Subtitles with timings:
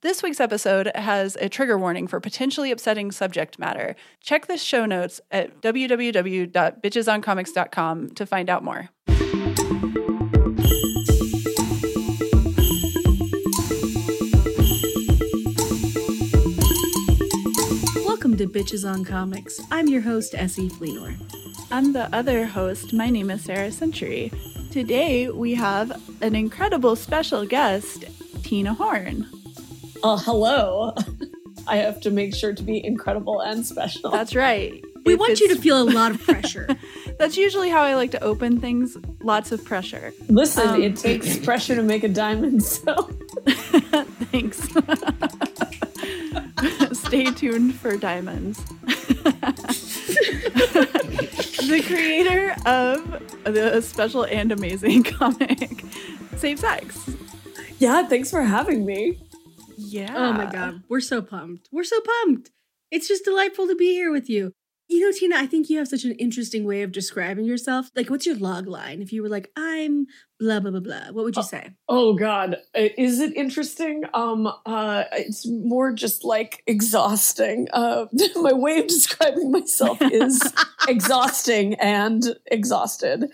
[0.00, 3.96] This week's episode has a trigger warning for potentially upsetting subject matter.
[4.20, 8.90] Check the show notes at www.bitchesoncomics.com to find out more.
[18.06, 19.60] Welcome to Bitches on Comics.
[19.72, 21.16] I'm your host, Essie Fleenor.
[21.72, 22.92] I'm the other host.
[22.92, 24.30] My name is Sarah Century.
[24.70, 28.04] Today we have an incredible special guest,
[28.44, 29.26] Tina Horn.
[30.02, 30.94] Uh, hello.
[31.66, 34.10] I have to make sure to be incredible and special.
[34.10, 34.82] That's right.
[35.04, 36.68] We If want you to feel a lot of pressure.
[37.18, 38.96] That's usually how I like to open things.
[39.22, 40.12] Lots of pressure.
[40.28, 42.94] Listen, Um, it takes pressure to make a diamond, so
[44.30, 44.58] Thanks.
[46.98, 48.62] Stay tuned for diamonds.
[51.68, 55.84] the creator of the special and amazing comic,
[56.36, 57.10] Safe Sex.
[57.78, 59.18] yeah, thanks for having me.
[59.80, 60.12] Yeah.
[60.16, 61.68] oh my god, we're so pumped.
[61.72, 62.50] We're so pumped.
[62.90, 64.52] It's just delightful to be here with you.
[64.90, 67.90] You know, Tina, I think you have such an interesting way of describing yourself.
[67.94, 69.02] Like, what's your log line?
[69.02, 70.06] If you were like, I'm
[70.40, 71.70] blah blah blah blah, what would you say?
[71.88, 74.04] Oh god, Uh, is it interesting?
[74.14, 77.68] Um uh it's more just like exhausting.
[77.72, 78.06] Uh
[78.36, 80.40] my way of describing myself is
[80.88, 83.26] exhausting and exhausted.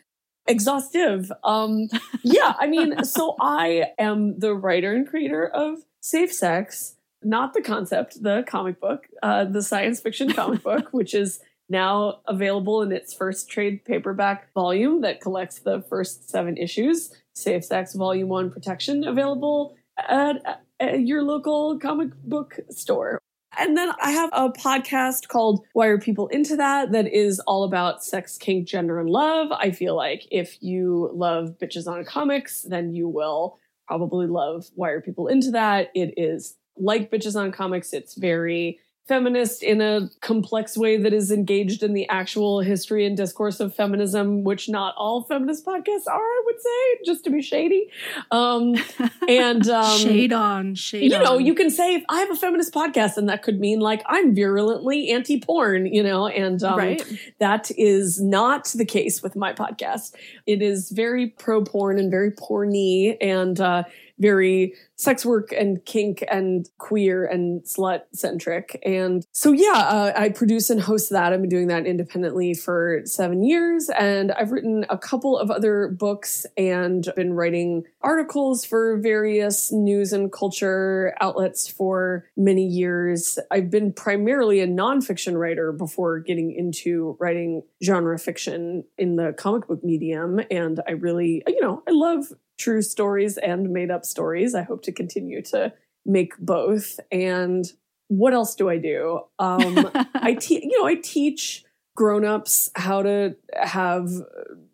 [0.46, 1.30] Exhaustive.
[1.44, 1.88] Um
[2.22, 7.62] yeah, I mean, so I am the writer and creator of Safe Sex, not the
[7.62, 12.92] concept, the comic book, uh the science fiction comic book, which is now available in
[12.92, 17.10] its first trade paperback volume that collects the first seven issues.
[17.34, 23.18] Safe Sex Volume 1 Protection available at, at your local comic book store.
[23.58, 27.64] And then I have a podcast called Why Are People Into That that is all
[27.64, 29.48] about sex, kink, gender, and love.
[29.52, 34.90] I feel like if you love Bitches on Comics, then you will probably love Why
[34.90, 35.90] Are People Into That.
[35.94, 41.30] It is like Bitches on Comics, it's very feminist in a complex way that is
[41.30, 46.18] engaged in the actual history and discourse of feminism, which not all feminist podcasts are,
[46.18, 47.90] I would say, just to be shady.
[48.30, 48.76] Um,
[49.28, 51.44] and um, shade on, shade you know, on.
[51.44, 55.10] you can say I have a feminist podcast, and that could mean like I'm virulently
[55.10, 57.02] anti-porn, you know, and um, right?
[57.40, 60.14] that is not the case with my podcast.
[60.46, 63.84] It is very pro porn and very porny and uh,
[64.18, 68.80] very sex work and kink and queer and slut centric.
[68.84, 71.32] And so, yeah, uh, I produce and host that.
[71.32, 73.90] I've been doing that independently for seven years.
[73.90, 80.12] And I've written a couple of other books and been writing articles for various news
[80.12, 83.38] and culture outlets for many years.
[83.50, 89.66] I've been primarily a nonfiction writer before getting into writing genre fiction in the comic
[89.66, 90.40] book medium.
[90.50, 92.26] And I really, you know, I love
[92.58, 94.54] true stories and made up stories.
[94.54, 95.72] I hope to continue to
[96.06, 97.00] make both.
[97.10, 97.64] And
[98.08, 99.20] what else do I do?
[99.38, 101.64] Um, I te- you know, I teach
[101.96, 104.10] grown-ups how to have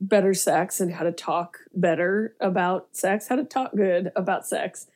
[0.00, 4.86] better sex and how to talk better about sex, how to talk good about sex.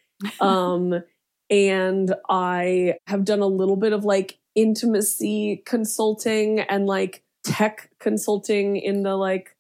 [0.41, 1.03] Um,
[1.51, 8.77] and I have done a little bit of like intimacy consulting and like tech consulting
[8.77, 9.54] in the like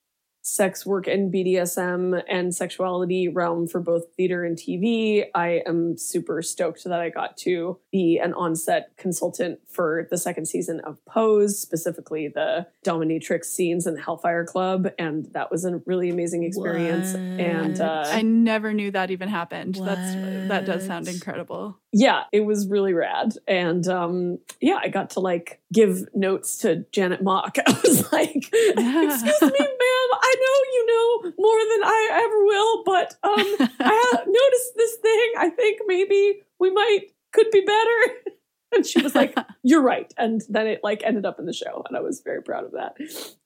[0.46, 5.24] sex work and BDSM and sexuality realm for both theater and TV.
[5.34, 10.44] I am super stoked that I got to be an on-set consultant for the second
[10.46, 15.80] season of Pose, specifically the dominatrix scenes in the Hellfire Club, and that was a
[15.86, 17.14] really amazing experience.
[17.14, 19.76] And uh, I never knew that even happened.
[19.76, 20.14] That's
[20.48, 21.78] that does sound incredible.
[21.90, 23.32] yeah, it was really rad.
[23.48, 27.56] And um, yeah, I got to like give notes to Janet Mock.
[27.66, 30.03] I was like, excuse me, ma'am,
[30.34, 34.96] I know you know more than I ever will, but um, I have noticed this
[34.96, 35.32] thing.
[35.38, 37.02] I think maybe we might
[37.32, 38.34] could be better.
[38.76, 41.84] And she was like, "You're right." And then it like ended up in the show,
[41.88, 42.96] and I was very proud of that.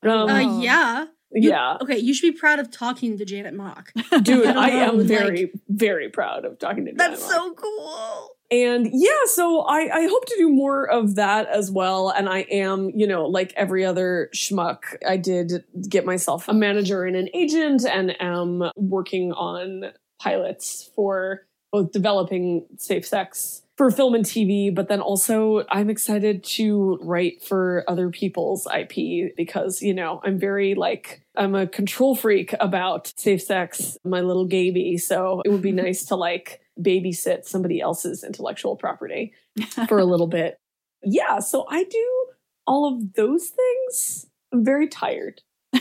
[0.03, 0.61] Um, uh, Oh.
[0.63, 1.05] yeah.
[1.31, 3.93] You- yeah, Okay, you should be proud of talking to Janet Mock.
[4.23, 6.93] dude, I I know, am like- very, very proud of talking to.
[6.93, 7.31] Janet That's Mock.
[7.31, 8.31] so cool.
[8.51, 12.09] And yeah, so I, I hope to do more of that as well.
[12.09, 17.05] And I am, you know, like every other schmuck, I did get myself a manager
[17.05, 24.15] and an agent and am working on pilots for both developing safe sex for film
[24.15, 29.95] and TV, but then also I'm excited to write for other people's IP because, you
[29.95, 34.99] know, I'm very like, I'm a control freak about safe sex, my little gaby.
[34.99, 39.33] So it would be nice to like babysit somebody else's intellectual property
[39.89, 40.59] for a little bit.
[41.03, 41.39] Yeah.
[41.41, 42.27] So I do
[42.67, 44.27] all of those things.
[44.53, 45.43] I'm very tired.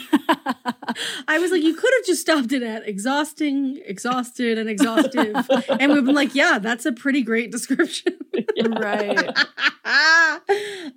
[1.27, 5.35] I was like, you could have just stopped it at exhausting, exhausted, and exhaustive.
[5.69, 8.17] and we've been like, yeah, that's a pretty great description.
[8.65, 9.29] Right.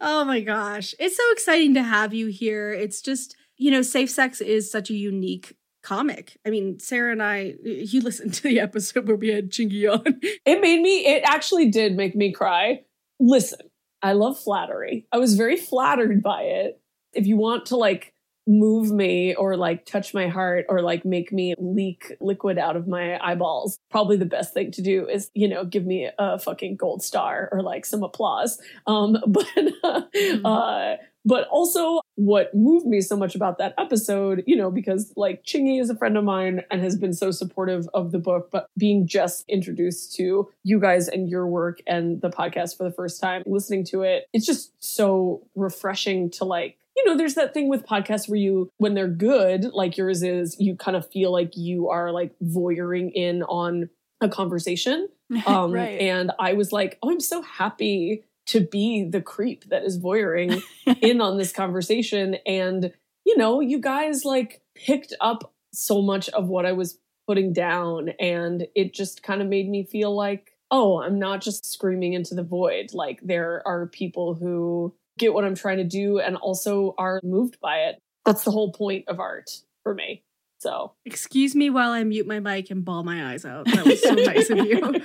[0.01, 0.95] oh my gosh.
[0.99, 2.73] It's so exciting to have you here.
[2.73, 6.39] It's just, you know, Safe Sex is such a unique comic.
[6.47, 10.21] I mean, Sarah and I, you listened to the episode where we had Chingy on.
[10.47, 12.81] It made me, it actually did make me cry.
[13.19, 13.71] Listen,
[14.03, 15.07] I love flattery.
[15.13, 16.81] I was very flattered by it.
[17.13, 18.15] If you want to like
[18.47, 22.89] move me or like touch my heart or like make me leak liquid out of
[22.89, 26.77] my eyeballs, probably the best thing to do is, you know, give me a fucking
[26.77, 28.61] gold star or like some applause.
[28.87, 29.47] Um, but,
[29.85, 30.47] uh, mm-hmm.
[30.47, 35.43] uh, but also what moved me so much about that episode, you know, because like
[35.45, 38.67] Chingy is a friend of mine and has been so supportive of the book, but
[38.79, 43.21] being just introduced to you guys and your work and the podcast for the first
[43.21, 47.69] time, listening to it, it's just so refreshing to like you know, there's that thing
[47.69, 51.57] with podcasts where you, when they're good, like yours is, you kind of feel like
[51.57, 53.89] you are like voyeuring in on
[54.21, 55.09] a conversation.
[55.47, 56.01] Um, right.
[56.01, 60.63] And I was like, oh, I'm so happy to be the creep that is voyeuring
[61.01, 62.37] in on this conversation.
[62.47, 62.93] And,
[63.25, 68.11] you know, you guys like picked up so much of what I was putting down.
[68.19, 72.35] And it just kind of made me feel like, oh, I'm not just screaming into
[72.35, 72.93] the void.
[72.93, 77.61] Like there are people who get what I'm trying to do and also are moved
[77.61, 77.99] by it.
[78.27, 79.51] That's the whole point of art
[79.83, 80.25] for me.
[80.61, 83.65] So, excuse me while I mute my mic and bawl my eyes out.
[83.65, 85.01] That was so nice of you.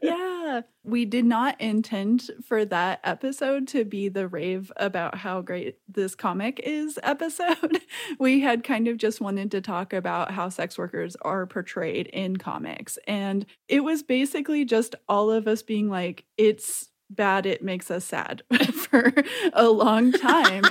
[0.02, 0.62] Yeah.
[0.82, 6.14] We did not intend for that episode to be the rave about how great this
[6.16, 7.80] comic is episode.
[8.18, 12.36] We had kind of just wanted to talk about how sex workers are portrayed in
[12.38, 12.98] comics.
[13.06, 18.04] And it was basically just all of us being like, it's bad it makes us
[18.04, 18.42] sad
[18.72, 19.12] for
[19.52, 20.64] a long time.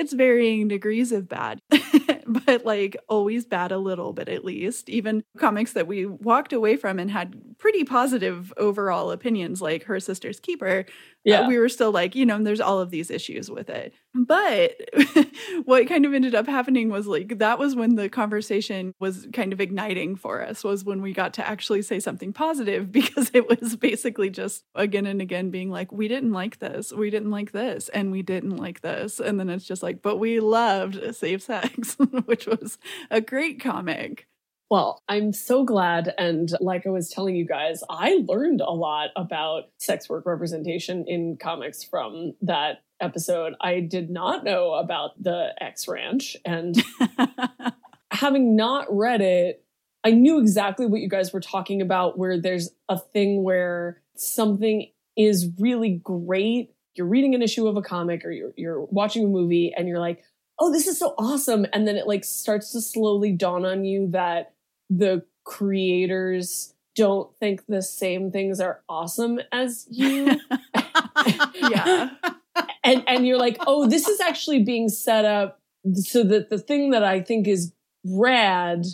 [0.00, 1.60] It's varying degrees of bad,
[2.26, 4.88] but like always bad a little bit at least.
[4.88, 10.00] Even comics that we walked away from and had pretty positive overall opinions, like Her
[10.00, 10.92] Sister's Keeper, uh,
[11.24, 11.40] yeah.
[11.40, 13.92] Uh, we were still like, you know, there's all of these issues with it.
[14.12, 14.72] But
[15.64, 19.52] what kind of ended up happening was like that was when the conversation was kind
[19.52, 23.48] of igniting for us, was when we got to actually say something positive because it
[23.48, 27.52] was basically just again and again being like, we didn't like this, we didn't like
[27.52, 29.20] this, and we didn't like this.
[29.20, 32.78] And then it's just like, but we loved Safe Sex, which was
[33.10, 34.26] a great comic.
[34.70, 36.14] Well, I'm so glad.
[36.16, 41.04] And like I was telling you guys, I learned a lot about sex work representation
[41.08, 43.54] in comics from that episode.
[43.60, 46.36] I did not know about the X Ranch.
[46.44, 46.76] And
[48.10, 49.64] having not read it,
[50.04, 54.90] I knew exactly what you guys were talking about, where there's a thing where something
[55.16, 56.72] is really great.
[56.94, 60.00] You're reading an issue of a comic or you're, you're watching a movie and you're
[60.00, 60.24] like,
[60.58, 61.66] oh, this is so awesome.
[61.72, 64.54] And then it like starts to slowly dawn on you that
[64.88, 70.38] the creators don't think the same things are awesome as you.
[71.70, 72.10] yeah.
[72.82, 75.60] And and you're like, "Oh, this is actually being set up
[75.94, 77.72] so that the thing that I think is
[78.04, 78.86] rad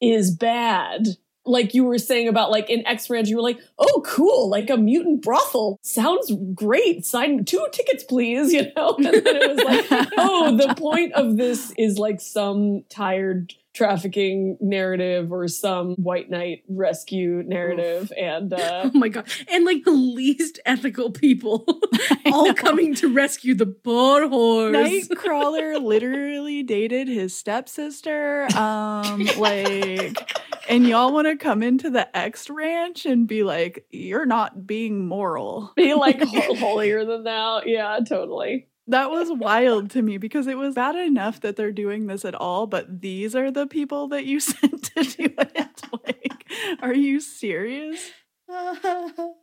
[0.00, 4.02] is bad." Like you were saying about like in X Ranch, you were like, "Oh,
[4.06, 4.48] cool!
[4.48, 7.04] Like a mutant brothel sounds great.
[7.04, 11.36] Sign two tickets, please." You know, and then it was like, "Oh, the point of
[11.36, 18.12] this is like some tired trafficking narrative or some white knight rescue narrative Oof.
[18.16, 19.28] and uh oh my god.
[19.48, 21.66] And like the least ethical people
[22.26, 30.32] all coming to rescue the poor horse nightcrawler literally dated his stepsister um like
[30.68, 35.06] and y'all want to come into the X ranch and be like you're not being
[35.06, 35.72] moral.
[35.76, 37.62] Be like holier than thou.
[37.66, 42.06] Yeah totally that was wild to me because it was bad enough that they're doing
[42.06, 45.82] this at all, but these are the people that you sent to do it.
[46.06, 46.44] like,
[46.82, 48.10] are you serious?
[48.48, 49.34] oh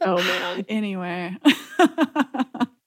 [0.00, 0.64] man.
[0.68, 1.36] Anyway.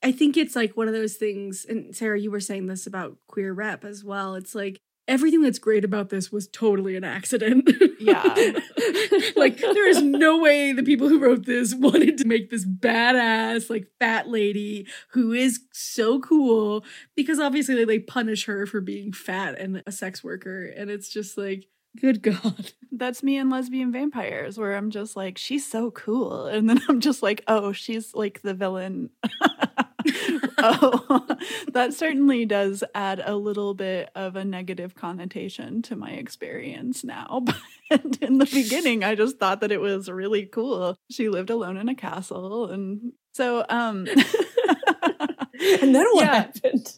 [0.04, 3.18] I think it's like one of those things, and Sarah, you were saying this about
[3.28, 4.34] queer rep as well.
[4.36, 7.70] It's like everything that's great about this was totally an accident.
[8.00, 8.24] Yeah.
[9.36, 13.70] like there is no way the people who wrote this wanted to make this badass
[13.70, 16.84] like fat lady who is so cool
[17.16, 21.10] because obviously they, they punish her for being fat and a sex worker and it's
[21.10, 21.68] just like
[22.00, 22.72] Good God.
[22.92, 26.46] That's me and lesbian vampires, where I'm just like, she's so cool.
[26.46, 29.10] And then I'm just like, oh, she's like the villain.
[30.64, 31.28] oh,
[31.74, 37.44] that certainly does add a little bit of a negative connotation to my experience now.
[37.90, 40.96] But in the beginning, I just thought that it was really cool.
[41.10, 42.70] She lived alone in a castle.
[42.72, 44.08] And so, um,
[45.60, 46.34] and then what Yeah.
[46.36, 46.94] happened?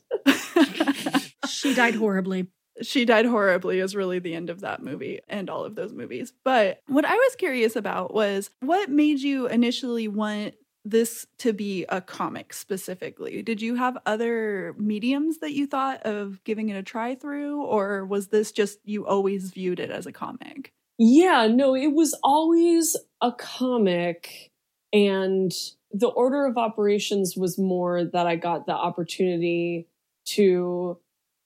[1.48, 2.48] She died horribly.
[2.82, 6.34] she died horribly is really the end of that movie and all of those movies.
[6.44, 10.56] But what I was curious about was what made you initially want
[10.86, 13.42] this to be a comic specifically?
[13.42, 18.06] Did you have other mediums that you thought of giving it a try through, or
[18.06, 20.74] was this just you always viewed it as a comic?
[20.98, 24.52] Yeah, no, it was always a comic.
[24.92, 25.52] And
[25.92, 29.88] the order of operations was more that I got the opportunity
[30.26, 31.00] to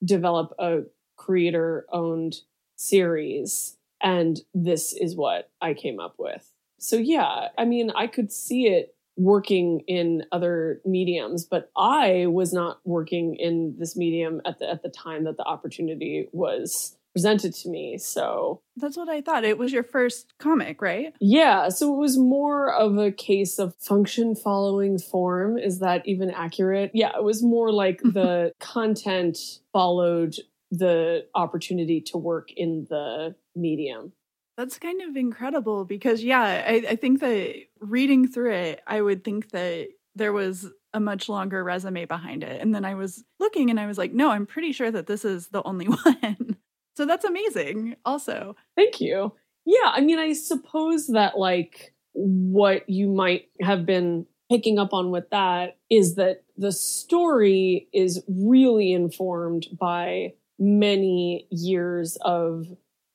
[0.04, 0.82] develop a
[1.16, 2.36] creator owned
[2.76, 3.78] series.
[4.02, 6.52] And this is what I came up with.
[6.80, 12.54] So, yeah, I mean, I could see it working in other mediums but i was
[12.54, 17.52] not working in this medium at the at the time that the opportunity was presented
[17.52, 19.44] to me so That's what I thought.
[19.44, 21.16] It was your first comic, right?
[21.20, 25.58] yeah, so it was more of a case of function following form.
[25.58, 26.92] Is that even accurate?
[26.94, 29.40] Yeah, it was more like the content
[29.74, 30.36] followed
[30.70, 34.12] the opportunity to work in the medium.
[34.58, 39.24] That's kind of incredible because, yeah, I, I think that reading through it, I would
[39.24, 42.60] think that there was a much longer resume behind it.
[42.60, 45.24] And then I was looking and I was like, no, I'm pretty sure that this
[45.24, 46.58] is the only one.
[46.96, 48.56] so that's amazing, also.
[48.76, 49.34] Thank you.
[49.66, 55.12] Yeah, I mean, I suppose that like what you might have been picking up on
[55.12, 62.66] with that is that the story is really informed by many years of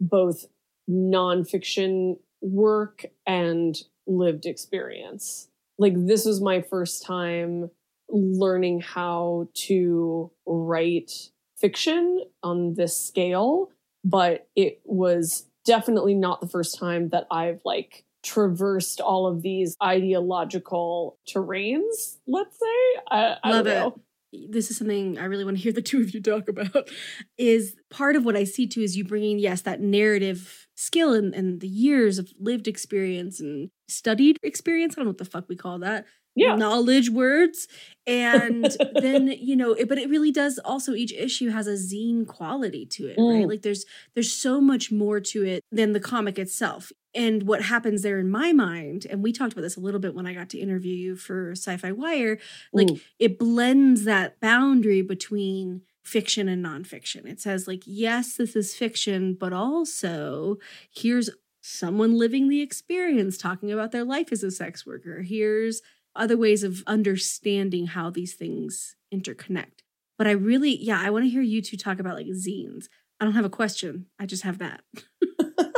[0.00, 0.46] both
[0.91, 5.49] nonfiction work and lived experience.
[5.79, 7.71] Like, this was my first time
[8.09, 11.12] learning how to write
[11.57, 13.71] fiction on this scale,
[14.05, 19.77] but it was definitely not the first time that I've like traversed all of these
[19.83, 23.01] ideological terrains, let's say.
[23.11, 24.01] I, I Love don't it.
[24.33, 26.89] This is something I really want to hear the two of you talk about.
[27.37, 31.35] Is part of what I see too is you bringing, yes, that narrative skill and,
[31.35, 34.95] and the years of lived experience and studied experience.
[34.95, 36.07] I don't know what the fuck we call that.
[36.35, 36.57] Yeah.
[36.57, 37.69] knowledge words
[38.07, 42.27] and then you know it, but it really does also each issue has a zine
[42.27, 43.49] quality to it right Mm.
[43.49, 43.85] like there's
[44.15, 48.31] there's so much more to it than the comic itself and what happens there in
[48.31, 50.95] my mind and we talked about this a little bit when i got to interview
[50.95, 52.39] you for SYFY WIRE
[52.73, 53.01] like Mm.
[53.19, 59.37] it blends that boundary between fiction and nonfiction it says like yes this is fiction
[59.39, 60.57] but also
[60.91, 65.81] here's someone living the experience talking about their life as a sex worker here's
[66.16, 69.81] other ways of understanding how these things interconnect.
[70.19, 72.87] But I really, yeah, I want to hear you two talk about like zines.
[73.21, 74.07] I don't have a question.
[74.19, 74.83] I just have that.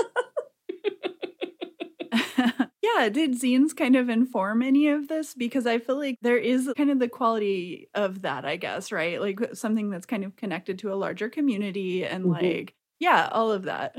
[2.83, 5.35] yeah, did zines kind of inform any of this?
[5.35, 9.21] Because I feel like there is kind of the quality of that, I guess, right?
[9.21, 12.31] Like something that's kind of connected to a larger community and Mhm.
[12.31, 13.95] like, yeah, all of that.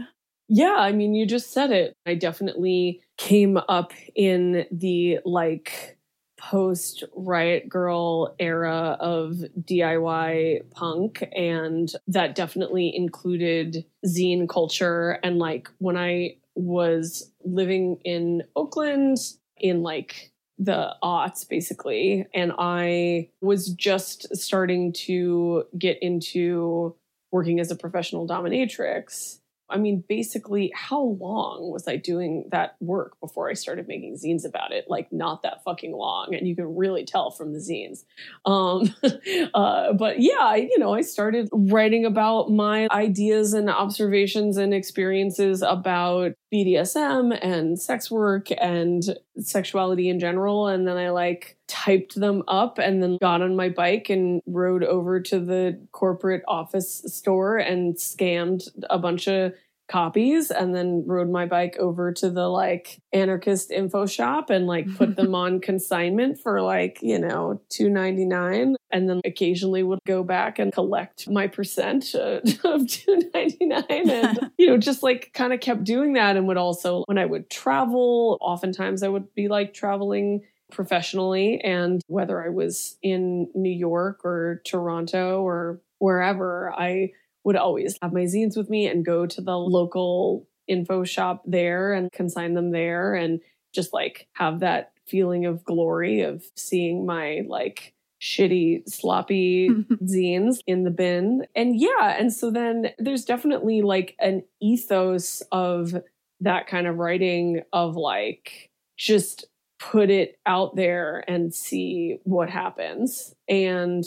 [0.48, 1.96] Yeah, I mean, you just said it.
[2.06, 5.95] I definitely came up in the like
[6.38, 15.20] post Riot Grrrl era of DIY punk, and that definitely included zine culture.
[15.24, 19.18] And like when I was living in Oakland
[19.58, 26.96] in like the aughts basically and i was just starting to get into
[27.32, 33.20] working as a professional dominatrix I mean, basically, how long was I doing that work
[33.20, 34.86] before I started making zines about it?
[34.88, 38.04] Like, not that fucking long, and you can really tell from the zines.
[38.46, 38.94] Um,
[39.54, 44.74] uh, but yeah, I, you know, I started writing about my ideas and observations and
[44.74, 49.04] experiences about BDSM and sex work and
[49.40, 53.70] sexuality in general, and then I like typed them up and then got on my
[53.70, 59.54] bike and rode over to the corporate office store and scammed a bunch of
[59.88, 64.92] copies and then rode my bike over to the like anarchist info shop and like
[64.96, 70.58] put them on consignment for like you know 2.99 and then occasionally would go back
[70.58, 75.84] and collect my percent uh, of 2.99 and you know just like kind of kept
[75.84, 80.42] doing that and would also when i would travel oftentimes i would be like traveling
[80.76, 87.14] professionally and whether I was in New York or Toronto or wherever, I
[87.44, 91.94] would always have my zines with me and go to the local info shop there
[91.94, 93.40] and consign them there and
[93.74, 99.70] just like have that feeling of glory of seeing my like shitty, sloppy
[100.04, 101.46] zines in the bin.
[101.56, 105.96] And yeah, and so then there's definitely like an ethos of
[106.42, 109.46] that kind of writing of like just
[109.80, 113.36] put it out there and see what happens.
[113.48, 114.04] And,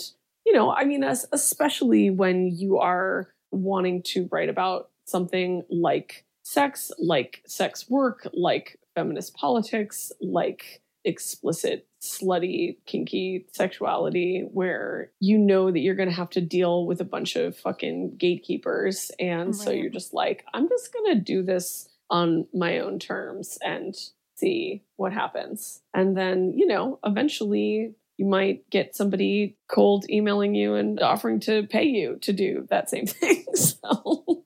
[0.46, 6.24] you know, I mean, as, especially when you are wanting to write about something like
[6.42, 15.70] sex, like sex work, like feminist politics, like explicit, slutty, kinky sexuality, where you know
[15.70, 19.10] that you're going to have to deal with a bunch of fucking gatekeepers.
[19.18, 19.54] And right.
[19.54, 23.94] so you're just like, I'm just going to do this on my own terms and
[24.38, 25.82] see what happens.
[25.92, 31.62] And then, you know, eventually you might get somebody cold emailing you and offering to
[31.64, 33.44] pay you to do that same thing.
[33.54, 34.44] so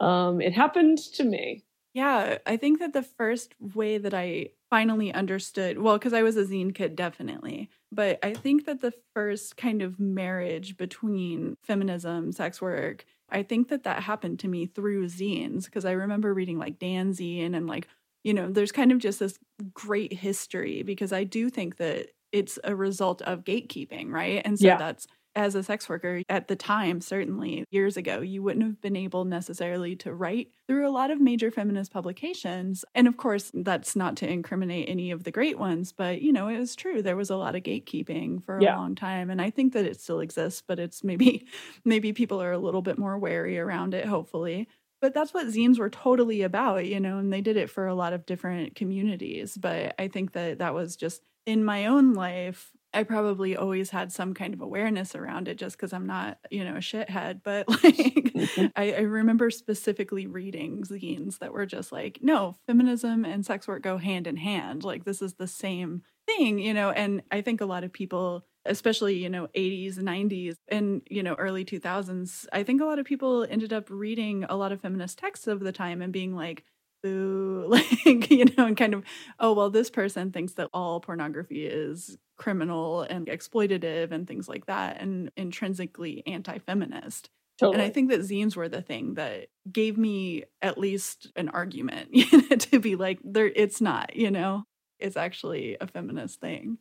[0.00, 1.64] um, it happened to me.
[1.94, 6.38] Yeah, I think that the first way that I finally understood, well, because I was
[6.38, 12.32] a zine kid, definitely, but I think that the first kind of marriage between feminism,
[12.32, 16.58] sex work, I think that that happened to me through zines because I remember reading
[16.58, 17.88] like Danzine and like,
[18.24, 19.38] you know, there's kind of just this
[19.72, 24.40] great history because I do think that it's a result of gatekeeping, right?
[24.44, 24.78] And so yeah.
[24.78, 28.96] that's as a sex worker at the time, certainly years ago, you wouldn't have been
[28.96, 32.84] able necessarily to write through a lot of major feminist publications.
[32.94, 36.48] And of course, that's not to incriminate any of the great ones, but you know,
[36.48, 37.02] it was true.
[37.02, 38.76] There was a lot of gatekeeping for a yeah.
[38.76, 39.30] long time.
[39.30, 41.46] And I think that it still exists, but it's maybe,
[41.84, 44.68] maybe people are a little bit more wary around it, hopefully.
[45.02, 47.94] But that's what zines were totally about, you know, and they did it for a
[47.94, 49.58] lot of different communities.
[49.58, 54.12] But I think that that was just in my own life I probably always had
[54.12, 57.40] some kind of awareness around it just because I'm not, you know, a shithead.
[57.42, 58.32] But like.
[58.76, 63.82] I, I, remember specifically reading zines that were just like, no, feminism and sex work
[63.82, 64.84] go hand in hand.
[64.84, 66.90] Like, this is the same thing, you know.
[66.90, 71.34] And I think a lot of people, especially, you know, 80s, 90s, and, you know,
[71.34, 75.18] early 2000s, I think a lot of people ended up reading a lot of feminist
[75.18, 76.64] texts of the time and being like,
[77.02, 79.04] boo like you know and kind of
[79.40, 84.66] oh well this person thinks that all pornography is criminal and exploitative and things like
[84.66, 87.74] that and intrinsically anti-feminist totally.
[87.74, 92.08] and i think that zines were the thing that gave me at least an argument
[92.58, 94.64] to be like there it's not you know
[94.98, 96.78] it's actually a feminist thing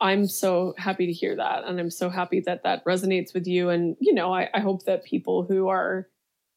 [0.00, 3.68] i'm so happy to hear that and i'm so happy that that resonates with you
[3.68, 6.08] and you know i, I hope that people who are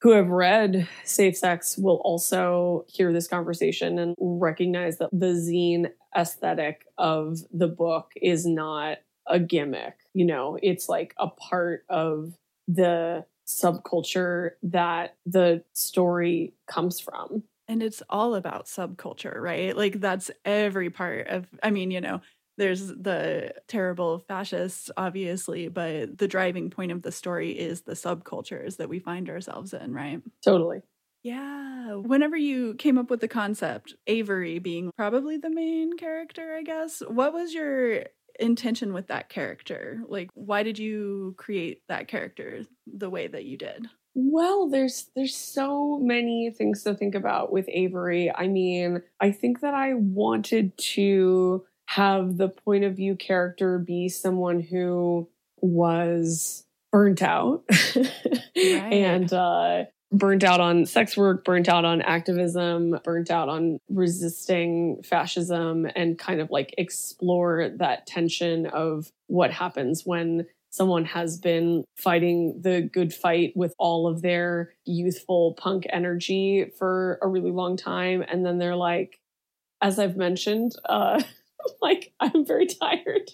[0.04, 5.90] who have read Safe Sex will also hear this conversation and recognize that the zine
[6.14, 9.96] aesthetic of the book is not a gimmick.
[10.14, 12.34] You know, it's like a part of
[12.68, 17.44] the subculture that the story comes from.
[17.70, 19.76] And it's all about subculture, right?
[19.76, 22.20] Like that's every part of, I mean, you know,
[22.58, 28.78] there's the terrible fascists, obviously, but the driving point of the story is the subcultures
[28.78, 30.22] that we find ourselves in, right?
[30.44, 30.82] Totally.
[31.24, 31.96] Yeah.
[31.96, 37.02] Whenever you came up with the concept, Avery being probably the main character, I guess,
[37.08, 38.04] what was your
[38.40, 40.02] intention with that character?
[40.08, 43.88] Like why did you create that character the way that you did?
[44.16, 48.32] Well, there's there's so many things to think about with Avery.
[48.34, 54.10] I mean, I think that I wanted to have the point of view character be
[54.10, 55.30] someone who
[55.62, 57.64] was burnt out
[57.96, 58.56] right.
[58.56, 65.02] and uh, burnt out on sex work, burnt out on activism, burnt out on resisting
[65.04, 71.84] fascism, and kind of like explore that tension of what happens when someone has been
[71.96, 77.78] fighting the good fight with all of their youthful punk energy for a really long
[77.78, 78.24] time.
[78.28, 79.20] And then they're like,
[79.82, 81.22] as I've mentioned, uh,
[81.82, 83.32] like I'm very tired.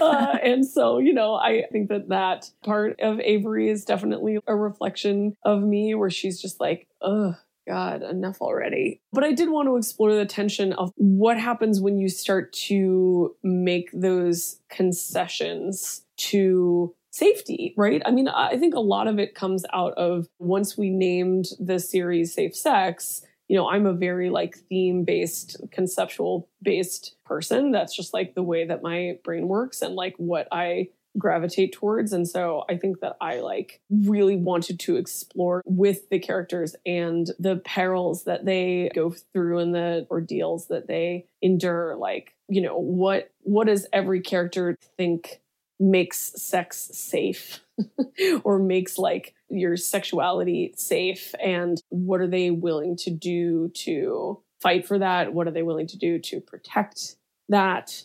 [0.00, 4.56] Uh, and so, you know, I think that that part of Avery is definitely a
[4.56, 7.34] reflection of me where she's just like, ugh,
[7.68, 9.02] God, enough already.
[9.12, 13.36] But I did want to explore the tension of what happens when you start to
[13.42, 18.00] make those concessions to safety, right?
[18.06, 21.78] I mean, I think a lot of it comes out of once we named the
[21.78, 27.70] series Safe Sex, you know, I'm a very like theme based, conceptual based person.
[27.72, 32.12] That's just like the way that my brain works and like what I gravitate towards.
[32.12, 37.28] And so I think that I like really wanted to explore with the characters and
[37.38, 41.96] the perils that they go through and the ordeals that they endure.
[41.96, 45.40] Like, you know, what what does every character think
[45.80, 47.60] makes sex safe
[48.44, 54.86] or makes like your sexuality safe and what are they willing to do to fight
[54.86, 55.32] for that?
[55.32, 57.16] What are they willing to do to protect
[57.48, 58.04] that?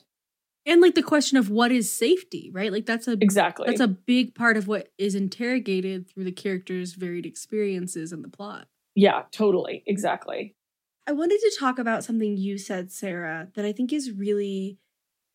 [0.66, 2.72] And like the question of what is safety, right?
[2.72, 3.66] Like that's a Exactly.
[3.68, 8.30] that's a big part of what is interrogated through the characters' varied experiences in the
[8.30, 8.68] plot.
[8.96, 9.84] yeah, totally.
[9.86, 10.56] Exactly.
[11.06, 14.78] I wanted to talk about something you said, Sarah, that I think is really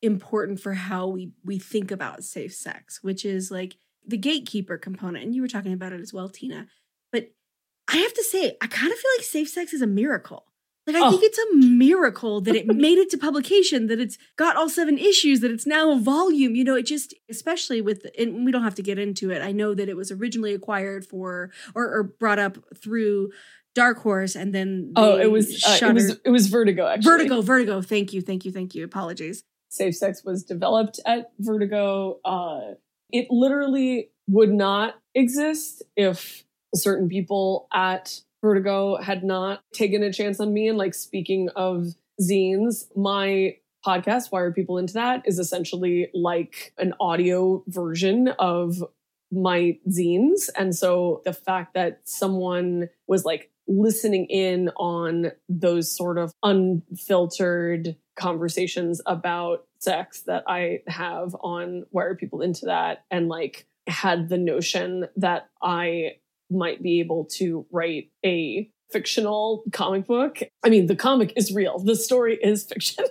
[0.01, 3.77] important for how we we think about safe sex, which is like
[4.09, 5.25] the gatekeeper component.
[5.25, 6.66] And you were talking about it as well, Tina.
[7.12, 7.31] But
[7.92, 10.44] I have to say, I kind of feel like safe sex is a miracle.
[10.87, 11.11] Like I Oh.
[11.11, 14.97] think it's a miracle that it made it to publication, that it's got all seven
[14.97, 16.55] issues, that it's now a volume.
[16.55, 19.42] You know, it just, especially with, and we don't have to get into it.
[19.42, 23.33] I know that it was originally acquired for or, or brought up through
[23.75, 27.11] Dark Horse, and then Oh, it was uh, it was it was Vertigo actually.
[27.11, 27.83] Vertigo, Vertigo.
[27.83, 28.83] Thank you, thank you, thank you.
[28.85, 29.44] Apologies.
[29.68, 32.18] Safe Sex was developed at Vertigo.
[32.25, 32.75] Uh,
[33.11, 36.44] it literally would not exist if
[36.75, 40.68] certain people at Vertigo had not taken a chance on me.
[40.68, 46.73] And like speaking of zines, my podcast, Why Are People Into That, is essentially like
[46.79, 48.85] an audio version of
[49.33, 50.49] my zines.
[50.57, 57.97] And so the fact that someone was like listening in on those sort of unfiltered
[58.16, 64.29] conversations about sex that I have on Why Are People Into That and like had
[64.29, 66.17] the notion that I
[66.51, 70.41] might be able to write a fictional comic book.
[70.64, 73.05] I mean, the comic is real, the story is fiction.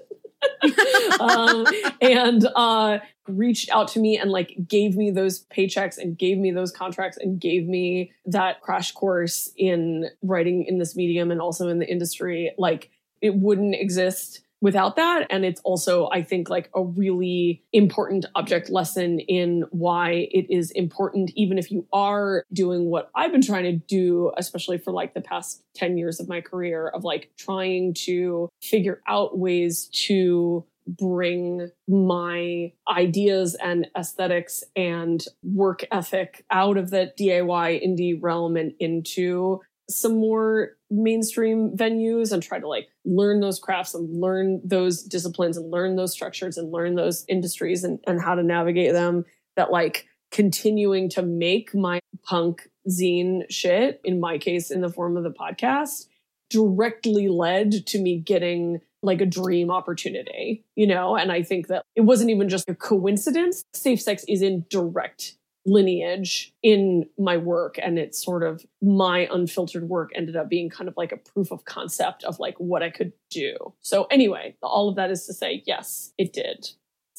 [1.20, 1.66] um,
[2.02, 6.52] and uh, reached out to me and like gave me those paychecks and gave me
[6.52, 11.68] those contracts and gave me that crash course in writing in this medium and also
[11.68, 12.52] in the industry.
[12.58, 15.28] Like it wouldn't exist without that.
[15.30, 20.72] And it's also, I think, like a really important object lesson in why it is
[20.72, 25.14] important, even if you are doing what I've been trying to do, especially for like
[25.14, 30.66] the past 10 years of my career, of like trying to figure out ways to
[30.88, 38.74] bring my ideas and aesthetics and work ethic out of the DIY indie realm and
[38.80, 45.04] into some more mainstream venues and try to like learn those crafts and learn those
[45.04, 49.26] disciplines and learn those structures and learn those industries and, and how to navigate them
[49.56, 55.18] that like continuing to make my punk zine shit in my case in the form
[55.18, 56.08] of the podcast
[56.50, 61.16] directly led to me getting like a dream opportunity you know?
[61.16, 63.64] And i think that it wasn't even just a coincidence.
[63.74, 65.37] Safe sex is in direct
[65.68, 70.88] lineage in my work and it's sort of my unfiltered work ended up being kind
[70.88, 73.74] of like a proof of concept of like what I could do.
[73.82, 76.70] So anyway, all of that is to say yes, it did.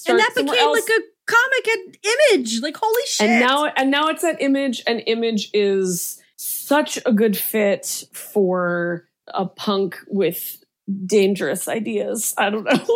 [0.08, 0.80] and that became else.
[0.80, 1.98] like a comic and
[2.32, 2.60] image.
[2.62, 3.28] Like holy shit.
[3.28, 9.06] and now and now it's that image and image is such a good fit for
[9.28, 10.64] a punk with
[11.04, 12.32] dangerous ideas.
[12.38, 12.72] I don't know.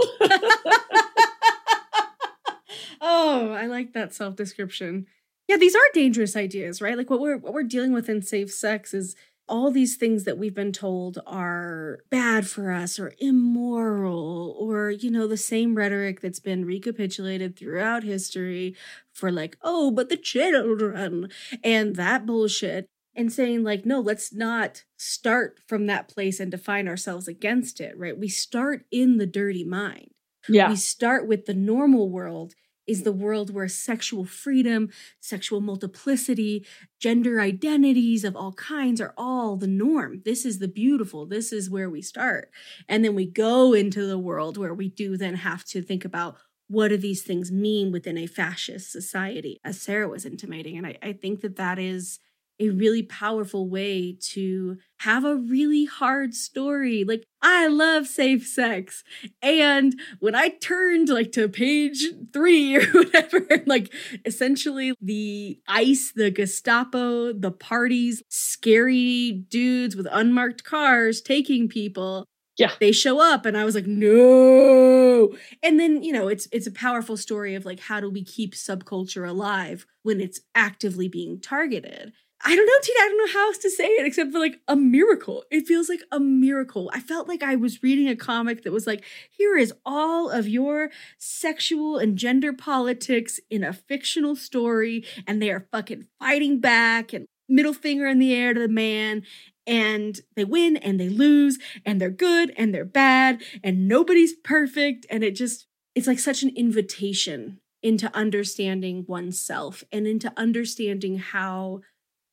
[3.02, 5.08] oh, I like that self description.
[5.52, 6.96] Yeah, these are dangerous ideas, right?
[6.96, 9.14] Like what we're what we're dealing with in safe sex is
[9.46, 15.10] all these things that we've been told are bad for us or immoral or you
[15.10, 18.74] know the same rhetoric that's been recapitulated throughout history
[19.12, 21.28] for like oh but the children
[21.62, 26.88] and that bullshit and saying like no let's not start from that place and define
[26.88, 30.12] ourselves against it right we start in the dirty mind
[30.48, 30.70] yeah.
[30.70, 32.54] we start with the normal world
[32.86, 34.90] is the world where sexual freedom,
[35.20, 36.66] sexual multiplicity,
[37.00, 40.22] gender identities of all kinds are all the norm.
[40.24, 41.26] This is the beautiful.
[41.26, 42.50] This is where we start.
[42.88, 46.36] And then we go into the world where we do then have to think about
[46.68, 50.78] what do these things mean within a fascist society, as Sarah was intimating.
[50.78, 52.18] And I, I think that that is
[52.62, 57.04] a really powerful way to have a really hard story.
[57.04, 59.02] Like, I love safe sex.
[59.42, 63.92] And when I turned like to page three or whatever, like
[64.24, 72.26] essentially the ICE, the Gestapo, the parties, scary dudes with unmarked cars taking people.
[72.56, 72.72] Yeah.
[72.78, 75.34] They show up and I was like, no.
[75.62, 78.54] And then, you know, it's it's a powerful story of like how do we keep
[78.54, 82.12] subculture alive when it's actively being targeted.
[82.44, 82.98] I don't know, Tina.
[82.98, 85.44] I don't know how else to say it except for like a miracle.
[85.50, 86.90] It feels like a miracle.
[86.92, 90.48] I felt like I was reading a comic that was like, here is all of
[90.48, 97.12] your sexual and gender politics in a fictional story, and they are fucking fighting back
[97.12, 99.22] and middle finger in the air to the man.
[99.64, 105.06] And they win and they lose, and they're good and they're bad, and nobody's perfect.
[105.08, 111.82] And it just, it's like such an invitation into understanding oneself and into understanding how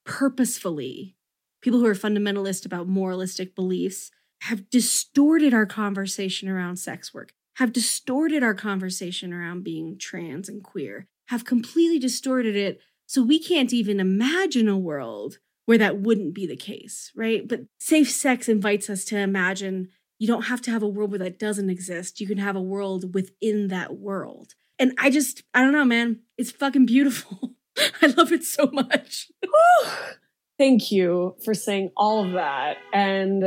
[0.09, 1.15] purposefully,
[1.61, 4.09] people who are fundamentalist about moralistic beliefs,
[4.41, 10.63] have distorted our conversation around sex work, have distorted our conversation around being trans and
[10.63, 16.33] queer, have completely distorted it so we can't even imagine a world where that wouldn't
[16.33, 17.47] be the case, right?
[17.47, 21.19] But safe sex invites us to imagine you don't have to have a world where
[21.19, 22.19] that doesn't exist.
[22.19, 24.55] You can have a world within that world.
[24.79, 26.21] And I just, I don't know, man.
[26.35, 27.53] It's fucking beautiful.
[28.01, 29.31] I love it so much.
[30.57, 32.77] Thank you for saying all of that.
[32.93, 33.43] And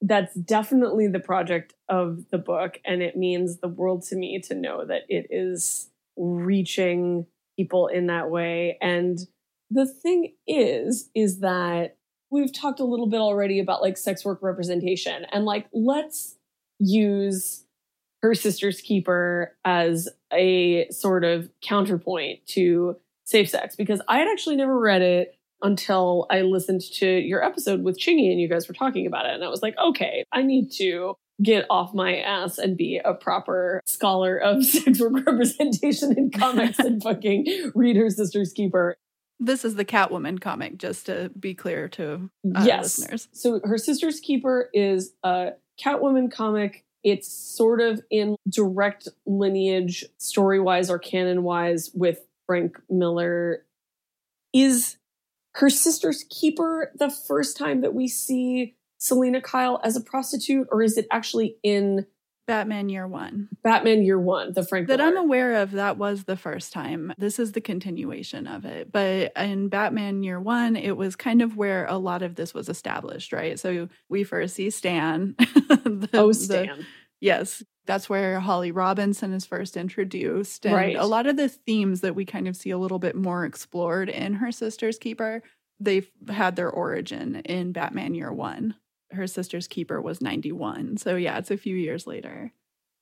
[0.00, 2.78] that's definitely the project of the book.
[2.84, 7.26] And it means the world to me to know that it is reaching
[7.58, 8.78] people in that way.
[8.80, 9.18] And
[9.70, 11.96] the thing is, is that
[12.30, 16.36] we've talked a little bit already about like sex work representation and like let's
[16.78, 17.64] use
[18.22, 22.96] her sister's keeper as a sort of counterpoint to
[23.28, 27.82] safe sex because I had actually never read it until I listened to your episode
[27.82, 29.34] with Chingy and you guys were talking about it.
[29.34, 33.12] And I was like, okay, I need to get off my ass and be a
[33.12, 38.96] proper scholar of sex work representation in comics and fucking read her sister's keeper.
[39.38, 42.98] This is the Catwoman comic, just to be clear to uh, yes.
[42.98, 43.28] listeners.
[43.32, 46.84] So her sister's keeper is a Catwoman comic.
[47.04, 53.64] It's sort of in direct lineage, story wise or canon wise, with Frank Miller.
[54.54, 54.96] Is
[55.56, 60.82] her sister's keeper the first time that we see Selina Kyle as a prostitute, or
[60.82, 62.06] is it actually in
[62.46, 63.48] Batman Year One?
[63.62, 65.10] Batman Year One, the Frank That Miller?
[65.10, 67.12] I'm aware of, that was the first time.
[67.18, 68.90] This is the continuation of it.
[68.90, 72.70] But in Batman Year One, it was kind of where a lot of this was
[72.70, 73.60] established, right?
[73.60, 75.34] So we first see Stan.
[75.38, 76.86] the- oh, the- Stan.
[77.20, 80.64] Yes, that's where Holly Robinson is first introduced.
[80.66, 80.96] And Right.
[80.96, 84.08] a lot of the themes that we kind of see a little bit more explored
[84.08, 85.42] in Her Sister's Keeper,
[85.80, 88.74] they've had their origin in Batman Year One.
[89.10, 90.98] Her Sister's Keeper was 91.
[90.98, 92.52] So, yeah, it's a few years later.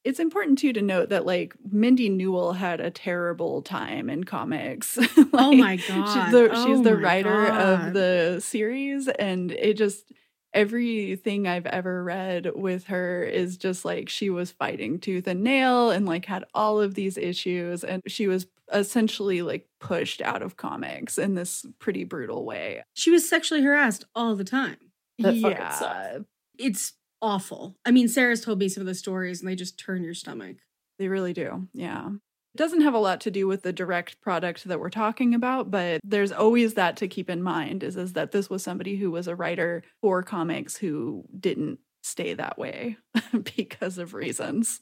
[0.05, 4.97] It's important too to note that like Mindy Newell had a terrible time in comics.
[5.17, 6.31] oh Like, my She's god.
[6.33, 7.89] the, Oh she's the writer God.
[7.89, 10.13] of the series, and it just
[10.57, 15.91] everything I've ever read with her is just like she was fighting tooth and nail
[15.91, 20.57] and like had all of these issues, and she was essentially like pushed out of
[20.57, 22.83] comics in this pretty brutal way.
[22.95, 24.79] She was sexually harassed all the time.
[25.19, 26.19] That yeah.
[26.59, 27.77] It's awful.
[27.85, 30.57] I mean, Sarah's told me some of the stories and they just turn your stomach.
[30.99, 31.69] They really do.
[31.75, 32.09] Yeah.
[32.57, 35.71] It doesn't have a lot to do with the direct product that we're talking about,
[35.71, 39.11] but there's always that to keep in mind is, is that this was somebody who
[39.11, 42.97] was a writer for comics who didn't stay that way
[43.57, 44.81] because of reasons.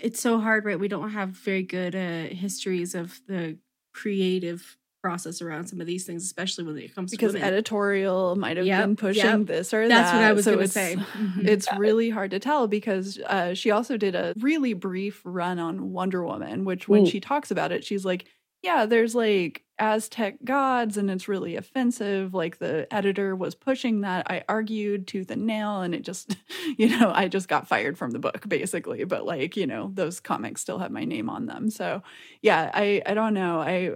[0.00, 0.80] It's so hard, right?
[0.80, 3.58] We don't have very good uh, histories of the
[3.92, 7.48] creative process around some of these things, especially when it comes Because to women.
[7.54, 9.46] editorial might have Yep, been pushing yep.
[9.46, 10.16] this or That's that.
[10.16, 10.96] what I was so going to it's- say.
[11.18, 11.46] Mhm.
[11.48, 11.78] It's Got it.
[11.80, 16.24] really hard to tell because uh, she also did a really brief run on Wonder
[16.24, 17.10] Woman, which when Mm.
[17.10, 18.26] she talks about it, she's like,
[18.62, 22.34] yeah, there's like Aztec gods and it's really offensive.
[22.34, 24.30] Like the editor was pushing that.
[24.30, 26.36] I argued tooth and nail and it just,
[26.76, 29.04] you know, I just got fired from the book basically.
[29.04, 31.70] But like, you know, those comics still have my name on them.
[31.70, 32.02] So
[32.42, 33.60] yeah, I, I don't know.
[33.60, 33.92] I,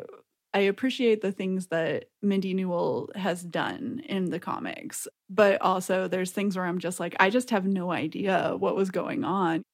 [0.55, 6.31] I appreciate the things that Mindy Newell has done in the comics, but also there's
[6.31, 9.65] things where I'm just like, I just have no idea what was going on.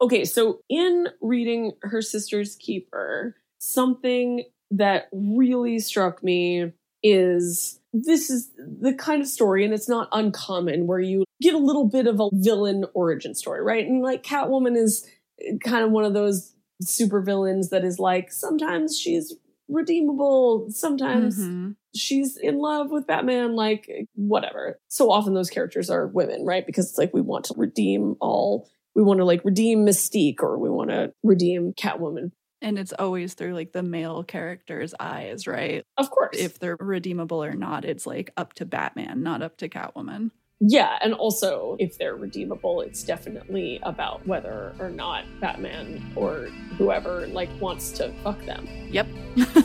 [0.00, 8.50] Okay, so in reading Her Sister's Keeper, something that really struck me is this is
[8.56, 12.20] the kind of story, and it's not uncommon, where you get a little bit of
[12.20, 13.86] a villain origin story, right?
[13.86, 15.06] And like Catwoman is
[15.40, 19.34] eh, kind of one of those super villains that is like sometimes she's
[19.70, 21.76] redeemable, sometimes Mhm.
[21.94, 24.78] she's in love with Batman, like whatever.
[24.88, 26.64] So often those characters are women, right?
[26.66, 30.58] Because it's like we want to redeem all, we want to like redeem Mystique or
[30.58, 32.32] we want to redeem Catwoman.
[32.62, 35.82] And it's always through like the male character's eyes, right?
[35.96, 36.36] Of course.
[36.38, 40.30] If they're redeemable or not, it's like up to Batman, not up to Catwoman.
[40.60, 40.98] Yeah.
[41.00, 47.48] And also, if they're redeemable, it's definitely about whether or not Batman or whoever like
[47.60, 48.68] wants to fuck them.
[48.90, 49.06] Yep.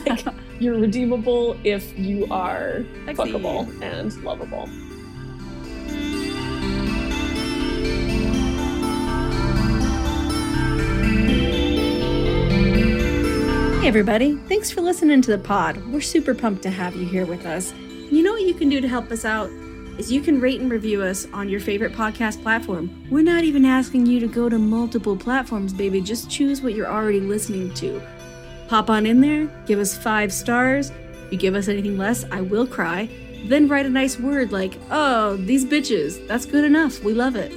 [0.58, 3.22] You're redeemable if you are Sexy.
[3.22, 4.66] fuckable and lovable.
[13.80, 14.36] Hey, everybody.
[14.48, 15.76] Thanks for listening to the pod.
[15.92, 17.72] We're super pumped to have you here with us.
[18.10, 19.48] You know what you can do to help us out?
[19.98, 22.90] Is you can rate and review us on your favorite podcast platform.
[23.10, 26.02] We're not even asking you to go to multiple platforms, baby.
[26.02, 28.02] Just choose what you're already listening to.
[28.68, 30.90] Pop on in there, give us five stars.
[31.24, 33.08] If you give us anything less, I will cry.
[33.46, 37.02] then write a nice word like, oh, these bitches, that's good enough.
[37.02, 37.52] We love it.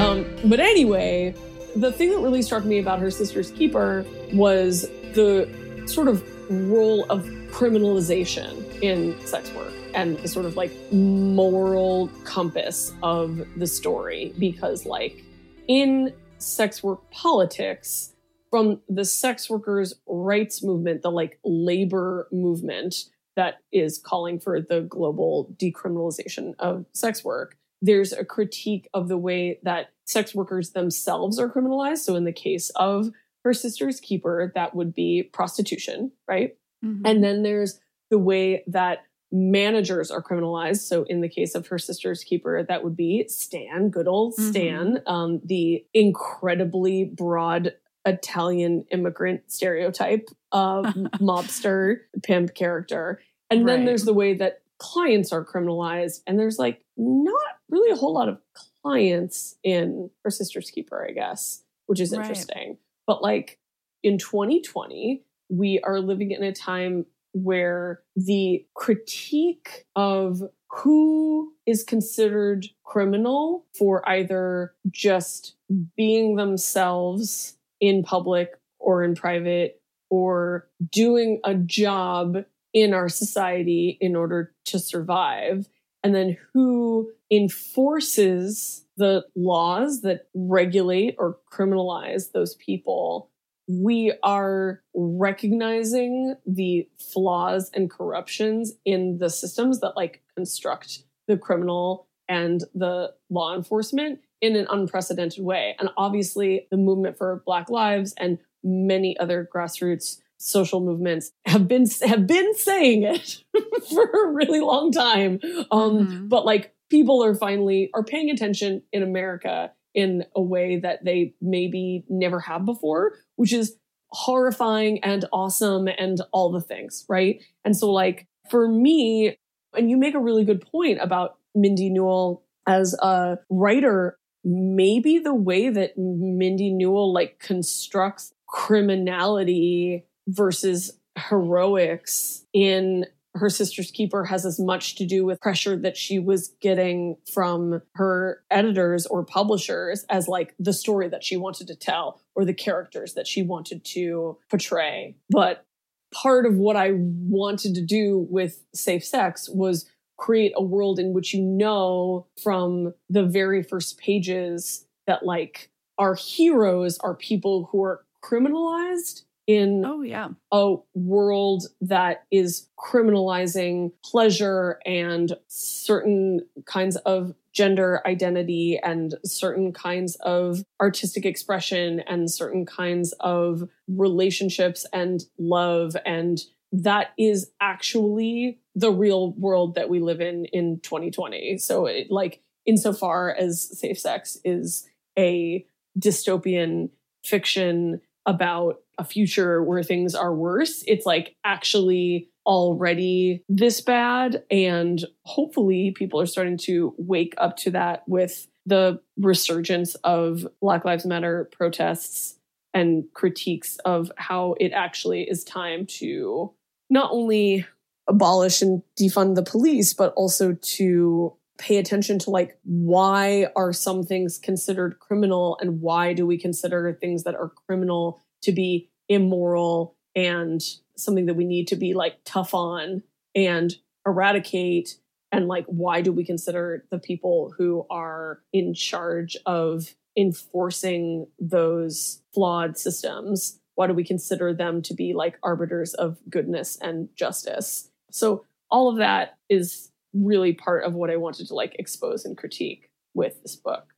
[0.00, 1.34] Um, but anyway,
[1.80, 4.82] the thing that really struck me about her sister's keeper was
[5.14, 5.48] the
[5.86, 12.92] sort of role of criminalization in sex work and the sort of like moral compass
[13.02, 14.34] of the story.
[14.38, 15.22] Because like
[15.68, 18.14] in sex work politics
[18.50, 22.94] from the sex workers rights movement the like labor movement
[23.36, 29.18] that is calling for the global decriminalization of sex work there's a critique of the
[29.18, 33.10] way that sex workers themselves are criminalized so in the case of
[33.44, 37.02] her sister's keeper that would be prostitution right Mhm.
[37.04, 38.98] and then there's the way that
[39.30, 40.78] managers are criminalized.
[40.88, 45.02] So in the case of her sister's keeper, that would be Stan, good old Stan,
[45.06, 47.74] um, the incredibly broad
[48.06, 50.86] Italian immigrant stereotype of
[51.20, 53.20] mobster pimp character.
[53.50, 53.86] And then Right.
[53.86, 56.22] there's the way that clients are criminalized.
[56.26, 58.38] And there's like not really a whole lot of
[58.82, 62.20] clients in her sister's keeper, I guess, which is Right.
[62.20, 62.78] interesting.
[63.06, 63.58] But like
[64.02, 72.66] in 2020, we are living in a time where the critique of who is considered
[72.84, 75.54] criminal for either just
[75.96, 79.80] being themselves in public or in private
[80.10, 85.68] or doing a job in our society in order to survive
[86.02, 93.30] and then who enforces the laws that regulate or criminalize those people
[93.68, 102.08] we are recognizing the flaws and corruptions in the systems that like construct the criminal
[102.28, 105.76] and the law enforcement in an unprecedented way.
[105.78, 111.84] And obviously the movement for black lives and many other grassroots social movements have been
[112.02, 113.42] have been saying it
[113.90, 116.28] for a really long time um Mhm.
[116.28, 121.34] but like people are finally are paying attention in america in a way that they
[121.40, 123.76] maybe never have before which is
[124.10, 129.36] horrifying and awesome and all the things right and so like for me
[129.76, 135.34] and you make a really good point about mindy newell as a writer maybe the
[135.34, 144.58] way that mindy newell like constructs criminality versus heroics in her sister's keeper has as
[144.58, 150.28] much to do with pressure that she was getting from her editors or publishers as
[150.28, 154.38] like the story that she wanted to tell or the characters that she wanted to
[154.50, 155.14] portray.
[155.30, 155.64] But
[156.12, 161.12] part of what i wanted to do with safe sex was create a world in
[161.12, 167.82] which you know from the very first pages that like our heroes are people who
[167.82, 170.28] are criminalized in Oh yeah.
[170.52, 180.16] a world that is criminalizing pleasure and certain kinds of gender identity and certain kinds
[180.20, 188.92] of artistic expression and certain kinds of relationships and love and that is actually the
[188.92, 194.36] real world that we live in in 2020 so it, like insofar as safe sex
[194.44, 194.86] is
[195.18, 195.66] a
[195.98, 196.90] dystopian
[197.24, 200.84] fiction about a future where things are worse.
[200.86, 204.44] It's like actually already this bad.
[204.50, 210.84] And hopefully people are starting to wake up to that with the resurgence of Black
[210.84, 212.36] Lives Matter protests
[212.74, 216.52] and critiques of how it actually is time to
[216.90, 217.66] not only
[218.06, 224.04] abolish and defund the police, but also to pay attention to like why are some
[224.04, 229.96] things considered criminal and why do we consider things that are criminal to be immoral
[230.14, 230.62] and
[230.96, 233.02] something that we need to be like tough on
[233.34, 234.96] and eradicate?
[235.30, 242.22] And like why do we consider the people who are in charge of enforcing those
[242.32, 243.58] flawed systems?
[243.74, 247.90] Why do we consider them to be like arbiters of goodness and justice?
[248.10, 252.36] So all of that is really part of what i wanted to like expose and
[252.36, 253.94] critique with this book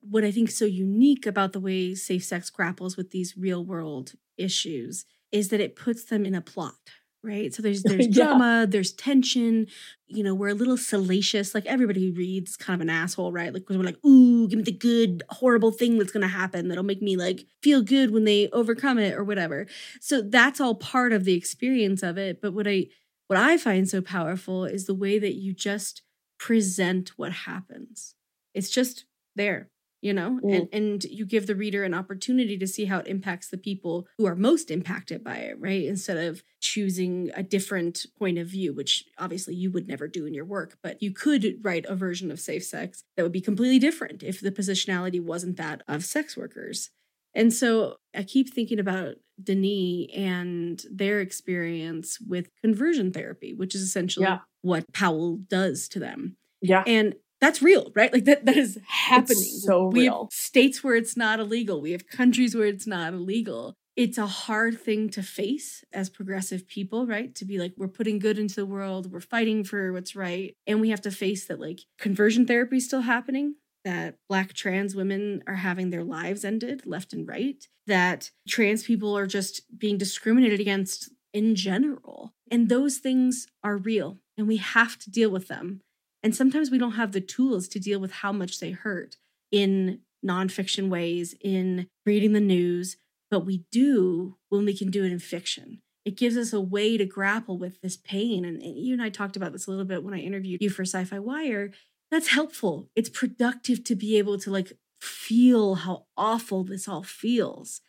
[0.00, 3.64] what I think is so unique about the way safe sex grapples with these real
[3.64, 6.74] world issues is that it puts them in a plot,
[7.22, 7.54] right?
[7.54, 8.24] So there's there's Yeah.
[8.26, 9.68] drama, there's tension.
[10.08, 11.54] You know, we're a little salacious.
[11.54, 13.54] Like everybody who reads, kind of an asshole, right?
[13.54, 17.00] like we're like, ooh, give me the good, horrible thing that's gonna happen that'll make
[17.00, 19.66] me like feel good when they overcome it or whatever.
[20.00, 22.40] So that's all part of the experience of it.
[22.42, 22.86] But what I
[23.28, 26.02] what I find so powerful is the way that you just
[26.38, 28.14] present what happens.
[28.54, 29.06] It's just
[29.36, 29.70] there
[30.02, 30.54] you know Mm.
[30.56, 34.06] and and you give the reader an opportunity to see how it impacts the people
[34.18, 38.74] who are most impacted by it right instead of choosing a different point of view
[38.74, 42.30] which obviously you would never do in your work but you could write a version
[42.30, 46.36] of safe sex that would be completely different if the positionality wasn't that of sex
[46.36, 46.90] workers
[47.34, 53.82] and so i keep thinking about denis and their experience with conversion therapy which is
[53.82, 54.38] essentially Yeah.
[54.62, 56.84] what powell does to them Yeah.
[56.86, 58.12] and that's real, right?
[58.12, 59.42] Like that that is happening.
[59.42, 60.28] so we real.
[60.30, 61.80] have states where it's not illegal.
[61.80, 63.74] We have countries where it's not illegal.
[63.96, 67.34] It's a hard thing to face as progressive people, right?
[67.34, 70.54] To be like, we're putting good into the world, we're fighting for what's right.
[70.68, 74.94] And we have to face that like conversion therapy is still happening, that black trans
[74.94, 79.98] women are having their lives ended left and right, that trans people are just being
[79.98, 82.34] discriminated against in general.
[82.50, 85.80] And those things are real and we have to deal with them.
[86.22, 89.16] And sometimes we don't have the tools to deal with how much they hurt
[89.50, 92.96] in nonfiction ways, in reading the news,
[93.30, 95.80] but we do when we can do it in fiction.
[96.04, 98.44] It gives us a way to grapple with this pain.
[98.44, 100.70] And, and you and I talked about this a little bit when I interviewed you
[100.70, 101.70] for SYFY WIRE.
[102.12, 102.90] That's helpful.
[102.94, 107.80] It's productive to be able to like feel how awful this all feels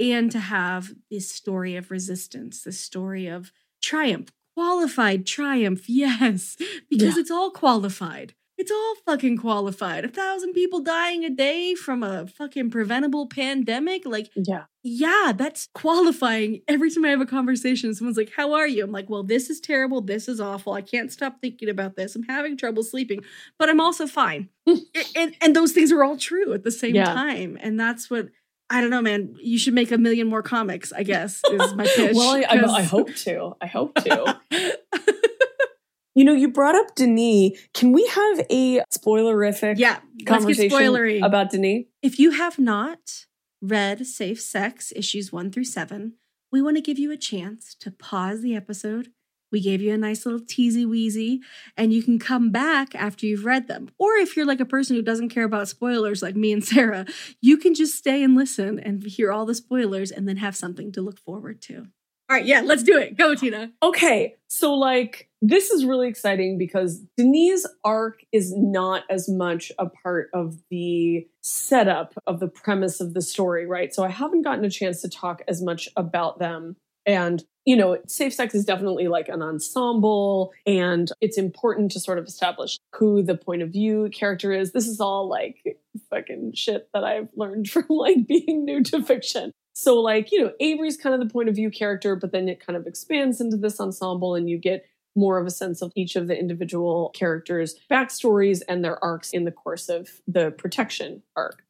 [0.00, 3.52] and to have this story of resistance, this story of
[3.82, 6.56] triumph, qualified triumph, yes,
[6.88, 7.20] because Yeah.
[7.20, 8.34] it's all qualified.
[8.58, 10.04] It's all fucking qualified.
[10.04, 14.04] A thousand people dying a day from a fucking preventable pandemic.
[14.06, 14.64] Like, Yeah.
[14.84, 16.60] yeah, that's qualifying.
[16.68, 18.84] Every time I have a conversation, someone's like, How are you?
[18.84, 20.00] I'm like, Well, this is terrible.
[20.00, 20.74] This is awful.
[20.74, 22.14] I can't stop thinking about this.
[22.14, 23.24] I'm having trouble sleeping,
[23.58, 24.48] but I'm also fine.
[25.16, 27.06] and, and, those things are all true at the same Yeah.
[27.12, 27.58] time.
[27.60, 28.28] And that's what
[28.70, 29.34] I don't know, man.
[29.40, 32.14] You should make a million more comics, I guess, is my pitch.
[32.14, 33.54] well, I, I, I hope to.
[33.60, 34.40] I hope to.
[36.14, 37.58] you know, you brought up Denis.
[37.74, 41.24] Can we have a spoilerific yeah, conversation spoilery.
[41.24, 41.84] about Denis?
[42.02, 43.26] If you have not
[43.60, 46.14] read Safe Sex issues one through seven,
[46.50, 49.08] we want to give you a chance to pause the episode.
[49.50, 51.40] We gave you a nice little teasy weasy,
[51.76, 53.90] and you can come back after you've read them.
[53.98, 57.04] Or if you're like a person who doesn't care about spoilers like me and Sarah,
[57.40, 60.90] you can just stay and listen and hear all the spoilers and then have something
[60.92, 61.88] to look forward to.
[62.32, 63.18] All right, yeah, let's do it.
[63.18, 63.70] Go, Tina.
[63.82, 69.90] Okay, so like this is really exciting because Denise's arc is not as much a
[69.90, 73.92] part of the setup of the premise of the story, right?
[73.92, 76.76] So I haven't gotten a chance to talk as much about them.
[77.04, 82.18] And, you know, safe sex is definitely like an ensemble, and it's important to sort
[82.18, 84.72] of establish who the point of view character is.
[84.72, 85.76] This is all like
[86.08, 89.52] fucking shit that I've learned from like being new to fiction.
[89.74, 92.64] So, like, you know, Avery's kind of the point of view character, but then it
[92.64, 96.16] kind of expands into this ensemble, and you get more of a sense of each
[96.16, 101.64] of the individual characters' backstories and their arcs in the course of the protection arc.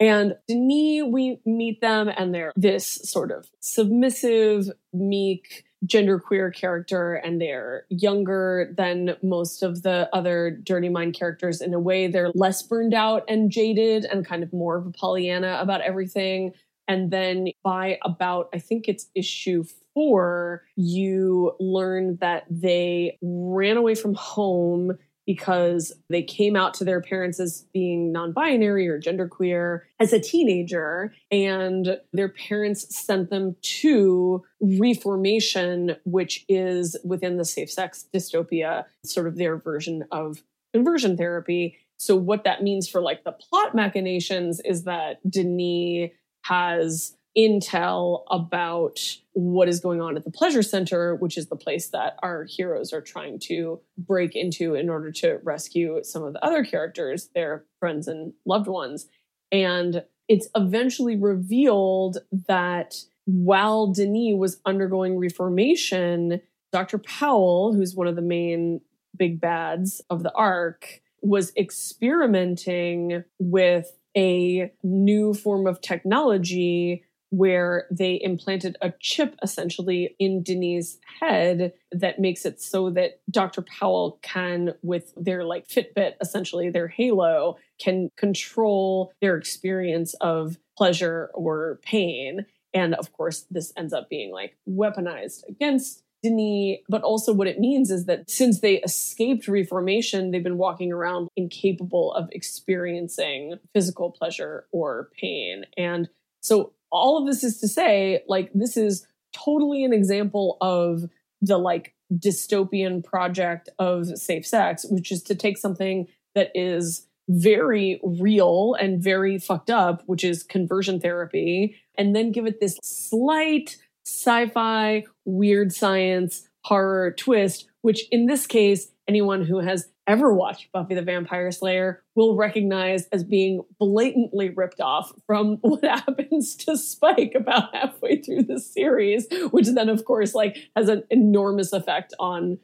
[0.00, 7.40] And Denis, we meet them, and they're this sort of submissive, meek, genderqueer character, and
[7.40, 12.06] they're younger than most of the other Dirty Mind characters in a way.
[12.06, 16.52] They're less burned out and jaded and kind of more of a Pollyanna about everything.
[16.88, 19.64] And then by about, I think it's issue
[19.94, 24.96] four, you learn that they ran away from home
[25.28, 30.18] because they came out to their parents as being non binary or genderqueer as a
[30.18, 38.86] teenager, and their parents sent them to Reformation, which is within the safe sex dystopia,
[39.04, 41.76] sort of their version of conversion therapy.
[41.98, 46.10] So, what that means for like the plot machinations is that Denis
[46.48, 48.98] has intel about
[49.32, 52.92] what is going on at the pleasure center, which is the place that our heroes
[52.92, 57.64] are trying to break into in order to rescue some of the other characters, their
[57.78, 59.06] friends and loved ones.
[59.52, 62.18] And it's eventually revealed
[62.48, 62.96] that
[63.26, 66.40] while Denis was undergoing reformation,
[66.72, 66.98] Dr.
[66.98, 68.80] Powell, who's one of the main
[69.16, 78.18] big bads of the arc, was experimenting with a new form of technology where they
[78.20, 83.62] implanted a chip essentially in Denis' head that makes it so that Dr.
[83.62, 91.30] Powell can, with their like Fitbit, essentially their halo, can control their experience of pleasure
[91.34, 92.46] or pain.
[92.74, 97.60] And of course, this ends up being like weaponized against Denis, but also what it
[97.60, 104.10] means is that since they escaped reformation, they've been walking around incapable of experiencing physical
[104.10, 105.64] pleasure or pain.
[105.76, 106.08] And
[106.40, 111.04] so all of this is to say, like, this is totally an example of
[111.40, 118.00] the like dystopian project of safe sex, which is to take something that is very
[118.02, 123.76] real and very fucked up, which is conversion therapy, and then give it this slight
[124.08, 130.72] sci fi, weird science, horror twist, which in this case, anyone who has ever watched
[130.72, 136.76] Buffy the Vampire Slayer will recognize as being blatantly ripped off from what happens to
[136.76, 142.14] Spike about halfway through the series, which then, of course, like has an enormous effect
[142.18, 142.58] on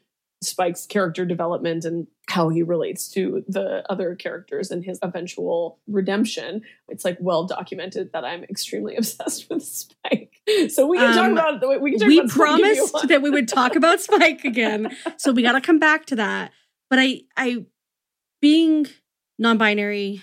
[0.45, 6.61] Spike's character development and how he relates to the other characters and his eventual redemption.
[6.87, 10.41] It's like well documented that I'm extremely obsessed with Spike.
[10.69, 13.75] So we can Um, talk about we can talk we promised that we would talk
[13.75, 14.95] about Spike again.
[15.17, 16.51] So we got to come back to that.
[16.89, 17.65] But I, I,
[18.41, 18.85] being
[19.39, 20.21] non-binary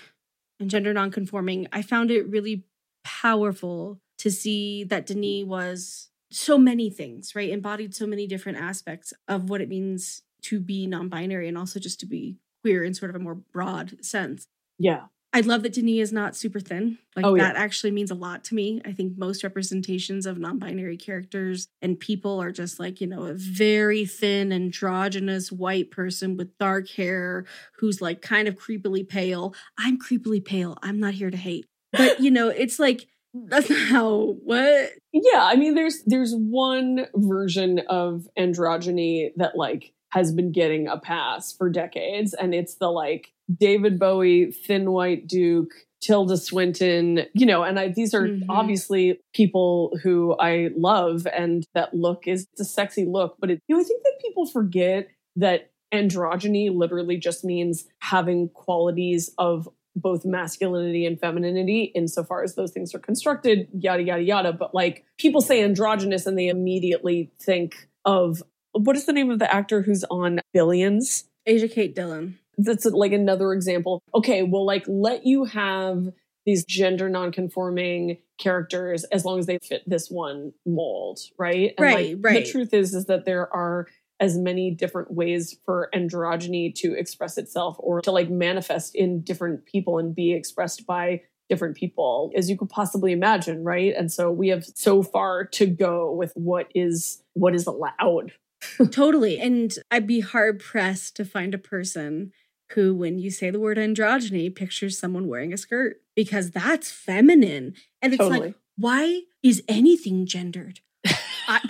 [0.60, 2.64] and gender non-conforming, I found it really
[3.04, 7.50] powerful to see that Denis was so many things, right?
[7.50, 12.00] Embodied so many different aspects of what it means to be non-binary and also just
[12.00, 14.46] to be queer in sort of a more broad sense.
[14.78, 15.04] Yeah.
[15.34, 16.98] I love that Denis is not super thin.
[17.16, 17.44] Like Oh, yeah.
[17.44, 18.82] that actually means a lot to me.
[18.84, 23.32] I think most representations of non-binary characters and people are just like, you know, a
[23.32, 27.46] very thin androgynous white person with dark hair
[27.78, 29.54] who's like kind of creepily pale.
[29.78, 30.76] I'm creepily pale.
[30.82, 31.66] I'm not here to hate.
[31.92, 37.06] But, you know, it's like that's not how what Yeah, I mean there's there's one
[37.14, 42.88] version of androgyny that like has been getting a pass for decades and it's the
[42.90, 45.70] like David Bowie thin white duke
[46.02, 48.46] Tilda Swinton, you know, and I, these are Mhm.
[48.48, 53.36] obviously people who I love, and that look is it's a sexy look.
[53.38, 55.06] But it, you know, I think that people forget
[55.36, 62.72] that androgyny literally just means having qualities of both masculinity and femininity insofar as those
[62.72, 64.52] things are constructed, yada, yada, yada.
[64.52, 69.38] But like people say androgynous and they immediately think of what is the name of
[69.38, 71.24] the actor who's on Billions?
[71.44, 72.38] Asia Kate Dillon.
[72.56, 74.02] That's like another example.
[74.14, 76.12] Okay, well, like let you have
[76.44, 81.74] these gender non-conforming characters as long as they fit this one mold, right?
[81.78, 82.44] Right, like, right.
[82.44, 83.86] The truth is, is that there are
[84.22, 89.66] as many different ways for androgyny to express itself or to like manifest in different
[89.66, 91.20] people and be expressed by
[91.50, 95.66] different people as you could possibly imagine right and so we have so far to
[95.66, 98.32] go with what is what is allowed
[98.90, 99.38] totally.
[99.38, 102.32] And I'd be hard pressed to find a person
[102.72, 107.74] who, when you say the word androgyny, pictures someone wearing a skirt because that's feminine.
[108.00, 108.40] And it's Totally.
[108.40, 110.80] like, why is anything gendered?
[111.48, 111.60] I,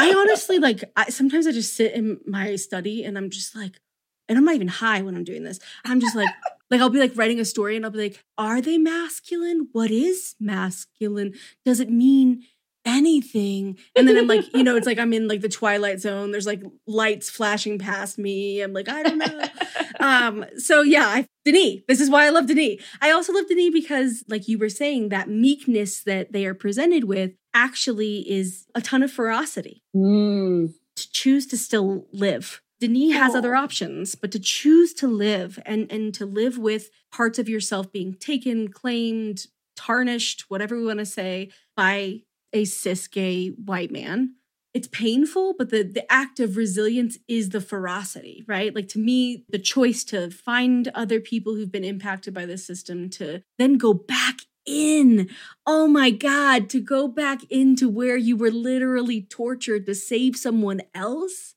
[0.00, 3.80] I honestly like, I, sometimes I just sit in my study and I'm just like,
[4.28, 5.58] and I'm not even high when I'm doing this.
[5.84, 6.28] I'm just like,
[6.70, 9.68] like I'll be like writing a story and I'll be like, are they masculine?
[9.72, 11.34] What is masculine?
[11.64, 12.44] Does it mean
[12.84, 13.76] anything?
[13.96, 16.30] And then I'm like, you know, it's like I'm in like the twilight zone.
[16.30, 18.62] There's like lights flashing past me.
[18.62, 19.44] I'm like, I don't know.
[20.00, 21.82] um, so yeah, I, Denis.
[21.88, 22.82] This is why I love Denis.
[23.00, 27.04] I also love Denis because, like you were saying, that meekness that they are presented
[27.04, 32.60] with actually is a ton of ferocity Mm, to choose to still live.
[32.80, 33.38] Denis has Oh.
[33.38, 37.92] other options, but to choose to live and and to live with parts of yourself
[37.92, 39.46] being taken, claimed,
[39.76, 42.22] tarnished, whatever we want to say, by
[42.52, 44.34] a cis gay white man.
[44.72, 48.74] It's painful, but the the act of resilience is the ferocity, right?
[48.74, 53.10] Like to me, the choice to find other people who've been impacted by the system
[53.10, 55.28] to then go back in.
[55.66, 60.82] Oh my God, to go back into where you were literally tortured to save someone
[60.94, 61.54] else.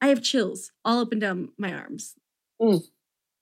[0.00, 2.14] I have chills all up and down my arms.
[2.60, 2.82] Mm.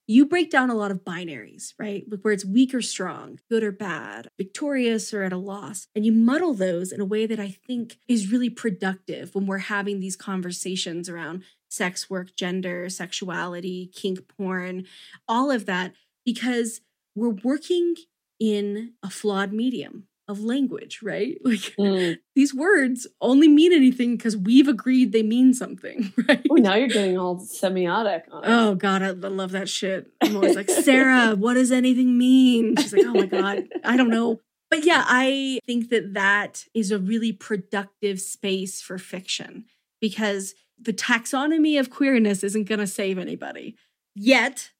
[0.06, 2.04] You break down a lot of binaries, right?
[2.10, 5.86] Like where it's weak or strong, good or bad, victorious or at a loss.
[5.94, 9.58] And you muddle those in a way that I think is really productive when we're
[9.58, 14.86] having these conversations around sex work, gender, sexuality, kink porn,
[15.26, 15.94] all of that,
[16.24, 16.80] because
[17.14, 17.94] we're working
[18.42, 21.38] in a flawed medium of language, right?
[21.44, 22.18] Like mm.
[22.34, 26.44] these words only mean anything because we've agreed they mean something, right?
[26.50, 28.48] Oh, now you're getting all semiotic on it.
[28.48, 30.10] Oh God, I, I love that shit.
[30.20, 32.74] I'm always like, Sarah, what does anything mean?
[32.76, 34.40] She's like, oh my God, I don't know.
[34.70, 39.66] But yeah, I think that that is a really productive space for fiction
[40.00, 43.76] because the taxonomy of queerness isn't going to save anybody.
[44.16, 44.70] Yet,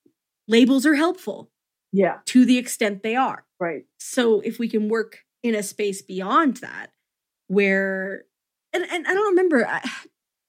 [0.49, 1.51] labels are helpful
[1.93, 3.45] yeah, to the extent they are.
[3.63, 3.85] Right.
[3.99, 6.89] So if we can work in a space beyond that,
[7.49, 8.25] where
[8.73, 9.89] and, and I don't remember, I-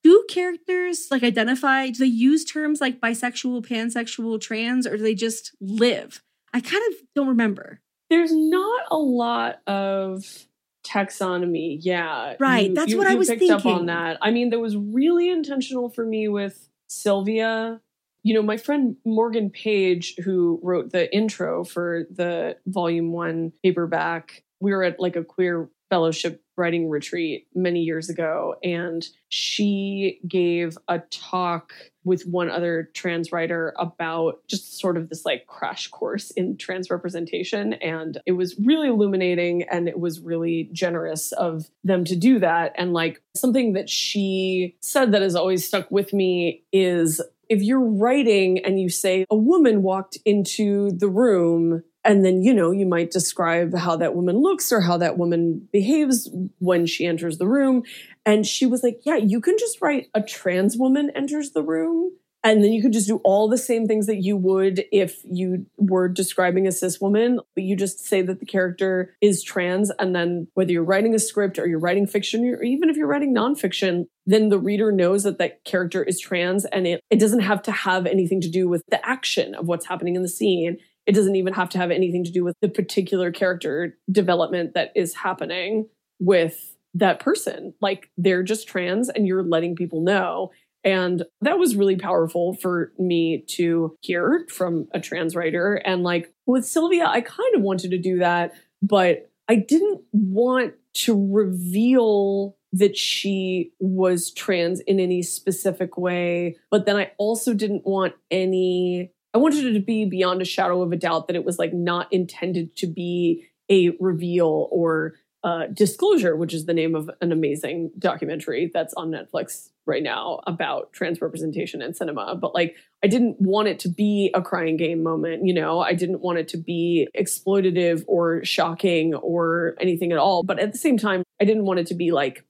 [0.03, 1.87] do characters like identify?
[1.89, 6.21] Do they use terms like bisexual, pansexual, trans, or do they just live?
[6.53, 7.79] I kind of don't remember.
[8.09, 10.45] There's not a lot of
[10.85, 11.77] taxonomy.
[11.79, 13.79] Yeah, Right, that's what I was picked up thinking.
[13.79, 14.17] on that.
[14.21, 17.79] I mean, that was really intentional for me with Sylvia
[18.23, 24.43] you know, my friend Morgan Page, who wrote the intro for the volume one paperback,
[24.59, 30.77] we were at like a queer fellowship writing retreat many years ago and she gave
[30.87, 36.31] a talk with one other trans writer about just sort of this like crash course
[36.31, 42.03] in trans representation and it was really illuminating and it was really generous of them
[42.03, 46.63] to do that and like something that she said that has always stuck with me
[46.71, 52.41] is if you're writing and you say a woman walked into the room and then
[52.41, 56.29] you know you might describe how that woman looks or how that woman behaves
[56.59, 57.83] when she enters the room.
[58.25, 62.11] And she was like yeah you can just write a trans woman enters the room
[62.43, 65.65] and then you could just do all the same things that you would if you
[65.77, 70.15] were describing a cis woman but you just say that the character is trans and
[70.15, 73.33] then whether you're writing a script or you're writing fiction or even if you're writing
[73.33, 77.61] nonfiction then the reader knows that that character is trans and it, it doesn't have
[77.61, 81.13] to have anything to do with the action of what's happening in the scene it
[81.13, 85.13] doesn't even have to have anything to do with the particular character development that is
[85.13, 85.87] happening
[86.19, 87.73] with that person.
[87.81, 90.51] Like they're just trans and you're letting people know.
[90.83, 95.75] And that was really powerful for me to hear from a trans writer.
[95.75, 100.73] And like with Sylvia, I kind of wanted to do that, but I didn't want
[100.95, 106.57] to reveal that she was trans in any specific way.
[106.71, 110.81] But then I also didn't want any I wanted it to be beyond a shadow
[110.83, 115.65] of a doubt that it was like not intended to be a reveal or uh,
[115.73, 120.93] disclosure, which is the name of an amazing documentary that's on Netflix right now about
[120.93, 122.35] trans representation in cinema.
[122.35, 125.93] But like, I didn't want it to be a crying game moment, you know, I
[125.93, 130.43] didn't want it to be exploitative or shocking or anything at all.
[130.43, 132.45] But at the same time, I didn't want it to be like,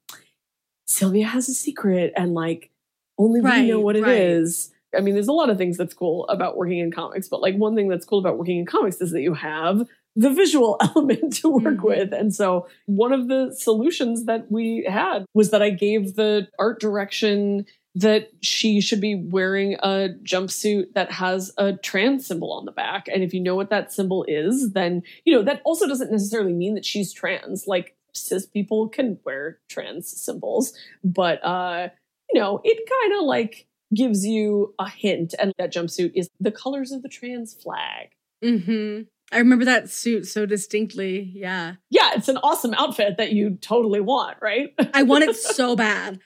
[0.85, 2.69] Sylvia has a secret and like,
[3.17, 4.17] only right, we know what it right.
[4.17, 4.71] is.
[4.95, 7.55] I mean, there's a lot of things that's cool about working in comics, but like
[7.55, 11.33] one thing that's cool about working in comics is that you have the visual element
[11.37, 11.87] to work mm-hmm.
[11.87, 12.13] with.
[12.13, 16.79] And so one of the solutions that we had was that I gave the art
[16.79, 22.71] direction that she should be wearing a jumpsuit that has a trans symbol on the
[22.71, 23.07] back.
[23.07, 26.53] And if you know what that symbol is, then, you know, that also doesn't necessarily
[26.53, 27.67] mean that she's trans.
[27.67, 31.89] Like cis people can wear trans symbols, but, uh,
[32.31, 35.35] you know, it kind of like gives you a hint.
[35.37, 38.09] And that jumpsuit is the colors of the trans flag.
[38.43, 39.03] Mm-hmm.
[39.33, 41.31] I remember that suit so distinctly.
[41.33, 41.75] Yeah.
[41.89, 44.73] Yeah, it's an awesome outfit that you totally want, right?
[44.93, 46.19] I want it so bad.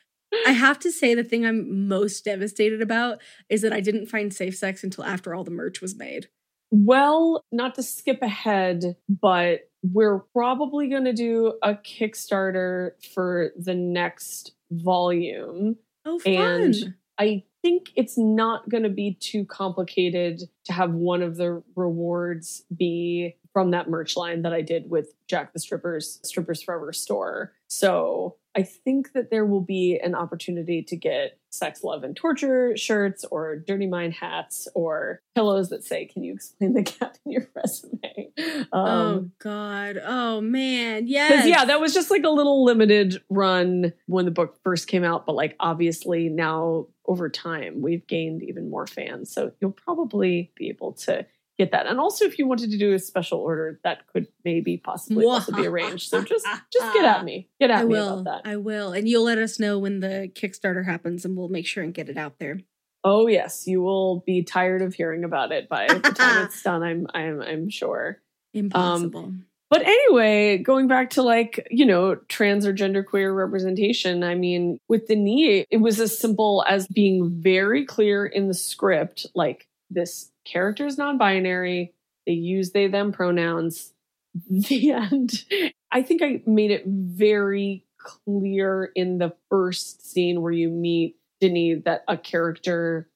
[0.45, 4.33] I have to say the thing I'm most devastated about is that I didn't find
[4.33, 6.27] safe sex until after all the merch was made.
[6.69, 13.73] Well, not to skip ahead, but we're probably going to do a Kickstarter for the
[13.73, 15.77] next volume.
[16.05, 16.35] Oh, fun.
[16.35, 16.75] And
[17.19, 22.63] I think it's not going to be too complicated to have one of the rewards
[22.75, 27.53] be from that merch line that I did with Jacq the Strippers, Strippers Forever store.
[27.65, 32.77] So I think that there will be an opportunity to get sex, love, and torture
[32.77, 37.31] shirts or dirty mind hats or pillows that say, Can you explain the gap in
[37.31, 38.31] your resume?
[38.37, 39.99] Um, oh, God.
[40.05, 41.07] Oh, man.
[41.07, 41.47] Yes.
[41.47, 45.25] Yeah, that was just like a little limited run when the book first came out.
[45.25, 49.33] But like, obviously, now over time, we've gained even more fans.
[49.33, 51.25] So you'll probably be able to
[51.57, 51.87] get that.
[51.87, 55.51] And also, if you wanted to do a special order, that could maybe possibly also
[55.51, 56.09] be arranged.
[56.09, 57.49] So just just get at me.
[57.59, 58.19] Get at I me will.
[58.19, 58.49] about that.
[58.49, 58.93] I will.
[58.93, 62.09] And you'll let us know when the Kickstarter happens and we'll make sure and get
[62.09, 62.59] it out there.
[63.03, 66.83] Oh yes, you will be tired of hearing about it by the time it's done.
[66.83, 68.21] I'm I'm I'm sure.
[68.53, 69.19] Impossible.
[69.19, 74.79] Um, but anyway, going back to like, you know, trans or genderqueer representation, I mean,
[74.87, 80.31] with Denis, it was as simple as being very clear in the script, like this
[80.47, 81.93] character is non-binary.
[82.25, 83.93] They use they them pronouns.
[84.49, 85.45] The end.
[85.91, 91.83] I think I made it very clear in the first scene where you meet Denis
[91.85, 93.09] that a character,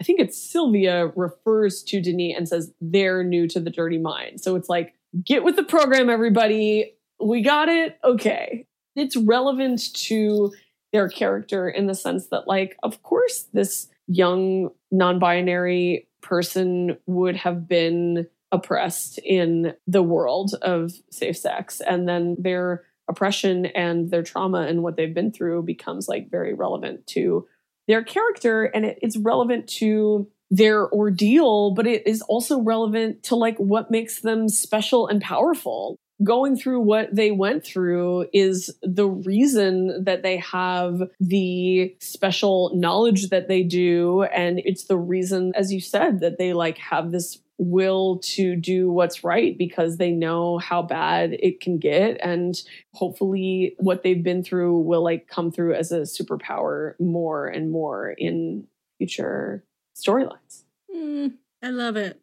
[0.00, 4.40] I think it's Sylvia, refers to Denis and says they're new to the dirty mind.
[4.42, 6.94] So it's like, get with the program, everybody.
[7.20, 7.98] We got it.
[8.04, 8.66] Okay.
[8.94, 10.52] It's relevant to
[10.92, 17.36] their character in the sense that, like, of course, this young non binary person would
[17.36, 21.80] have been oppressed in the world of safe sex.
[21.80, 26.52] And then their oppression and their trauma and what they've been through becomes like very
[26.54, 27.46] relevant to
[27.86, 28.64] their character.
[28.64, 33.90] And it, it's relevant to their ordeal but it is also relevant to like what
[33.90, 40.22] makes them special and powerful going through what they went through is the reason that
[40.22, 44.22] they have the special knowledge that they do.
[44.24, 48.90] And it's the reason, as you said, that they like have this will to do
[48.92, 52.54] what's right because they know how bad it can get and
[52.92, 58.10] hopefully what they've been through will like come through as a superpower more and more
[58.10, 58.66] in
[58.98, 59.64] future
[59.98, 60.64] storylines
[60.94, 62.20] Mm, I love it.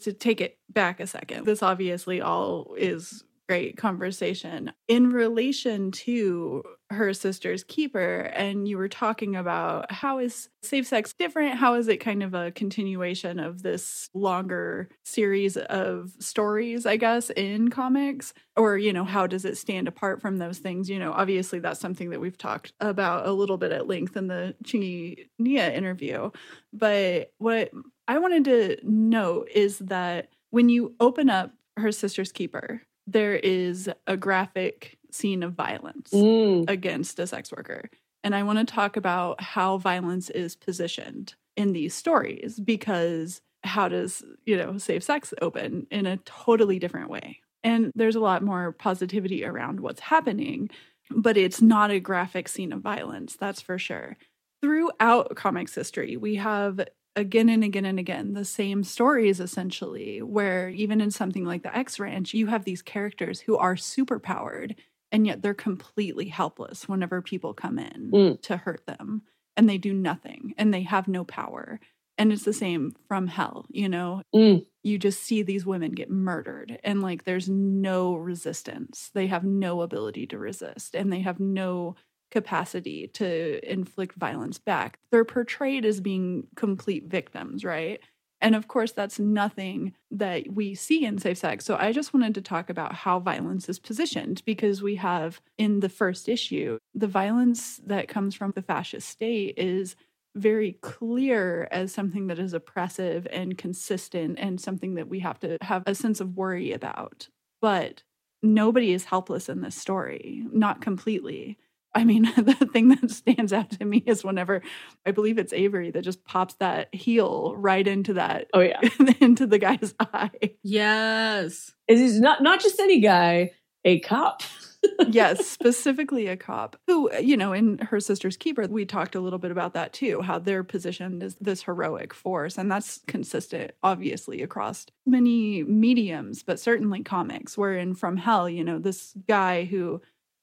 [0.00, 6.62] to take it back a second, this obviously all is great conversation in relation to
[6.90, 8.30] her sister's keeper.
[8.34, 11.54] And you were talking about how is safe sex different?
[11.54, 17.30] How is it kind of a continuation of this longer series of stories, I guess,
[17.30, 18.34] in comics?
[18.54, 20.90] Or, you know, how does it stand apart from those things?
[20.90, 24.26] You know, obviously that's something that we've talked about a little bit at length in
[24.26, 26.30] the Chingy Nia interview.
[26.74, 27.70] But what
[28.06, 33.88] I wanted to note is that when you open up her sister's keeper, there is
[34.06, 36.68] a graphic scene of violence Mm.
[36.68, 37.88] against a sex worker.
[38.22, 43.88] And I want to talk about how violence is positioned in these stories because how
[43.88, 47.40] does, you know, safe sex open in a totally different way?
[47.64, 50.68] And there's a lot more positivity around what's happening,
[51.10, 54.16] but it's not a graphic scene of violence, that's for sure.
[54.60, 56.80] Throughout comics history, we have
[57.18, 61.76] again and again and again the same stories essentially where even in something like the
[61.76, 64.76] X Ranch you have these characters who are super powered
[65.10, 68.40] and yet they're completely helpless whenever people come in Mm.
[68.42, 69.22] to hurt them
[69.56, 71.80] and they do nothing and they have no power
[72.16, 74.64] and it's the same from hell you know Mm.
[74.84, 79.82] you just see these women get murdered and like there's no resistance they have no
[79.82, 81.96] ability to resist and they have no
[82.30, 88.00] capacity to inflict violence back they're portrayed as being complete victims right
[88.40, 92.34] and of course that's nothing that we see in safe sex so i just wanted
[92.34, 97.06] to talk about how violence is positioned because we have in the first issue the
[97.06, 99.96] violence that comes from the fascist state is
[100.38, 105.58] very clear as something that is oppressive and consistent and something that we have to
[105.60, 107.28] have a sense of worry about.
[107.60, 108.02] But
[108.42, 111.58] nobody is helpless in this story, not completely.
[111.98, 114.62] I mean, the thing that stands out to me is whenever
[115.04, 118.80] I believe it's Avery that just pops that heel right into that oh yeah
[119.20, 120.30] into the guy's eye.
[120.62, 121.72] Yes.
[121.88, 123.52] it is not not just any guy
[123.84, 124.42] a cop
[125.08, 129.38] yes, specifically a cop who, you know, in her sister's keeper, we talked a little
[129.38, 132.56] bit about that too, how they're positioned as this heroic force.
[132.56, 138.78] And that's consistent, obviously, across many mediums, but certainly comics, wherein From Hell, you know,
[138.78, 140.00] this guy who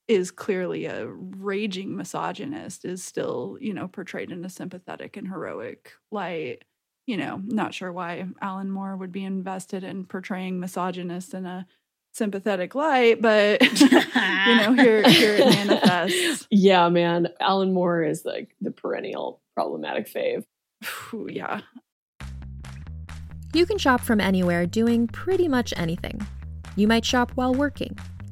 [0.07, 5.93] is clearly a raging misogynist is still, you know, portrayed in a sympathetic and heroic
[6.11, 6.63] light.
[7.07, 11.67] You know, not sure why Alan Moore would be invested in portraying misogynists in a
[12.13, 16.47] sympathetic light, but you know, here here it manifests.
[16.51, 20.45] yeah man alan moore is like the perennial problematic fave
[20.85, 21.61] Phew, yeah.
[23.53, 26.25] You can shop from anywhere doing pretty much anything.
[26.75, 27.97] You might shop while working,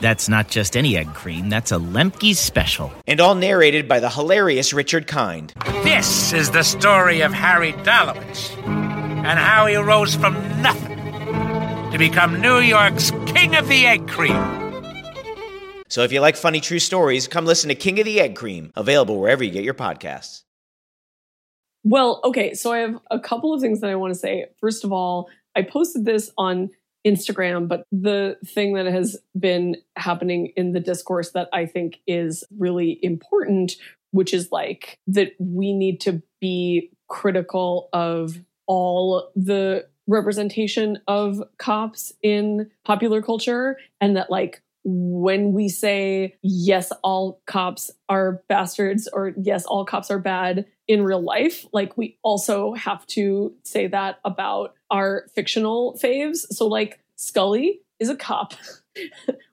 [0.00, 2.90] That's not just any egg cream, that's a Lemke's special.
[3.06, 5.52] and all narrated by the hilarious Richard Kind.
[5.84, 8.56] This is the story of Harry Dalowitz.
[8.66, 10.96] and how he rose from nothing
[11.92, 14.36] to become New York's King of the Egg Cream.
[15.88, 18.72] So if you like funny true stories, come listen to King of the Egg Cream,
[18.76, 20.44] available wherever you get your podcasts.
[21.84, 24.46] Well, okay, so I have a couple of things that I want to say.
[24.60, 26.70] First of all, I posted this on
[27.06, 32.44] Instagram, but the thing that has been happening in the discourse that I think is
[32.58, 33.72] really important,
[34.10, 42.12] which is like that we need to be critical of all the representation of cops
[42.22, 49.32] in popular culture and that like when we say yes all cops are bastards or
[49.40, 54.18] yes all cops are bad in real life like we also have to say that
[54.24, 56.38] about our fictional faves.
[56.50, 58.54] So like scully is a cop.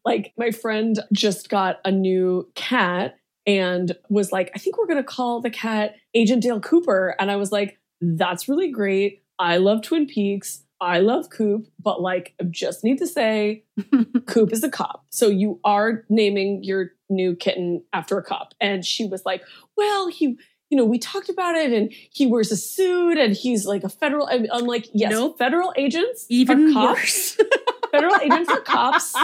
[0.03, 4.97] Like my friend just got a new cat and was like i think we're going
[4.97, 7.15] to call the cat agent dale cooper.
[7.19, 9.23] And i was like that's really great.
[9.37, 10.63] I love twin peaks.
[10.79, 13.63] I love Coop, but like, I just need to say,
[14.27, 15.05] Coop is a cop.
[15.09, 18.53] So you are naming your new kitten after a cop.
[18.61, 19.41] And she was like,
[19.75, 20.37] well, he,
[20.69, 23.89] you know, we talked about it and he wears a suit and he's like a
[23.89, 24.27] federal.
[24.27, 25.37] I'm, I'm like, yes, Nope.
[25.37, 27.37] federal agents, Even are cops.
[27.91, 29.15] federal agents are cops.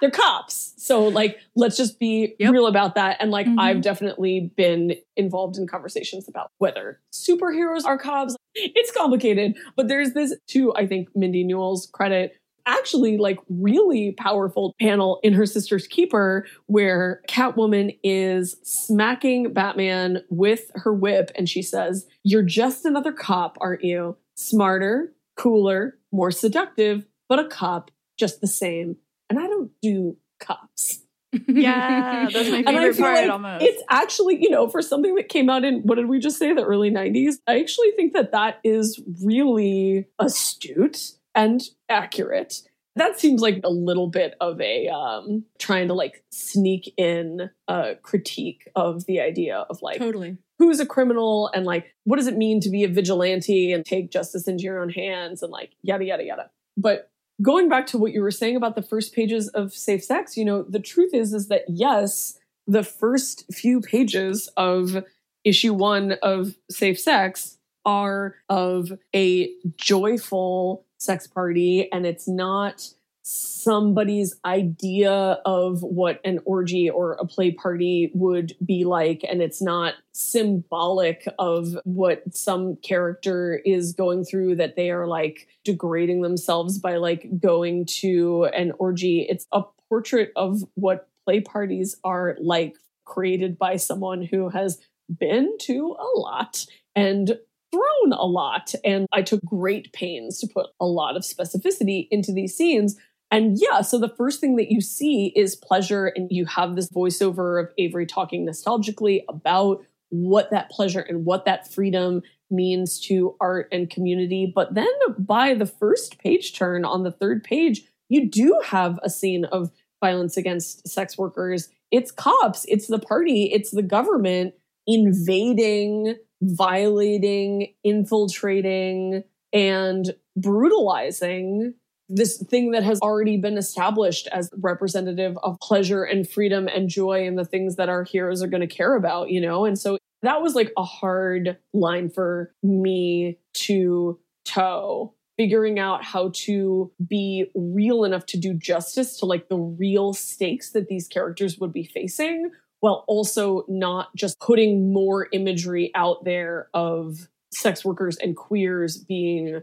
[0.00, 0.72] They're cops.
[0.78, 2.52] So like, let's just be Yep.
[2.52, 3.18] real about that.
[3.20, 3.60] And like, Mhm.
[3.60, 8.34] I've definitely been involved in conversations about whether superheroes are cops.
[8.54, 14.74] It's complicated, but there's this to, I think, Mindy Newell's credit, actually like really powerful
[14.80, 21.62] panel in her sister's keeper where Catwoman is smacking Batman with her whip and she
[21.62, 24.16] says, You're just another cop, aren't you?
[24.36, 28.96] Smarter, cooler, more seductive, but a cop just the same.
[29.30, 31.00] And I don't do cops.
[31.48, 33.64] Yeah, that's my favorite part like almost.
[33.64, 36.54] It's actually, you know, for something that came out in, what did we just say,
[36.54, 37.34] the early 90s?
[37.46, 42.62] I actually think that that is really astute and accurate.
[42.96, 47.94] That seems like a little bit of a um, trying to like sneak in a
[48.02, 50.38] critique of the idea of like totally.
[50.58, 54.10] who's a criminal and like what does it mean to be a vigilante and take
[54.10, 56.50] justice into your own hands and like yada yada yada.
[56.78, 57.10] But
[57.42, 60.44] going back to what you were saying about the first pages of safe sex, you
[60.46, 65.04] know, the truth is is that yes, the first few pages of
[65.44, 72.90] issue 1 of safe sex are of a joyful sex party and it's not
[73.28, 75.10] somebody's idea
[75.44, 81.26] of what an orgy or a play party would be like and it's not symbolic
[81.36, 87.28] of what some character is going through that they are like degrading themselves by like
[87.40, 89.26] going to an orgy.
[89.28, 94.80] It's a portrait of what play parties are like created by someone who has
[95.18, 97.38] been to a lot and
[97.72, 102.32] thrown a lot and i took great pains to put a lot of specificity into
[102.32, 102.96] these scenes
[103.30, 106.88] and yeah, so the first thing that you see is pleasure, and you have this
[106.88, 113.36] voiceover of Avery talking nostalgically about what that pleasure and what that freedom means to
[113.40, 114.50] art and community.
[114.54, 114.86] But then
[115.18, 119.72] by the first page turn on the third page, you do have a scene of
[120.00, 121.68] violence against sex workers.
[121.90, 124.54] It's cops, it's the party, it's the government
[124.86, 131.74] invading, violating, infiltrating, and brutalizing
[132.08, 137.26] this thing that has already been established as representative of pleasure and freedom and joy
[137.26, 139.64] and the things that our heroes are going to care about, you know?
[139.64, 146.30] And so that was like a hard line for me to toe figuring out how
[146.34, 151.58] to be real enough to do justice to like the real stakes that these characters
[151.58, 152.50] would be facing
[152.80, 159.62] while also not just putting more imagery out there of sex workers and queers being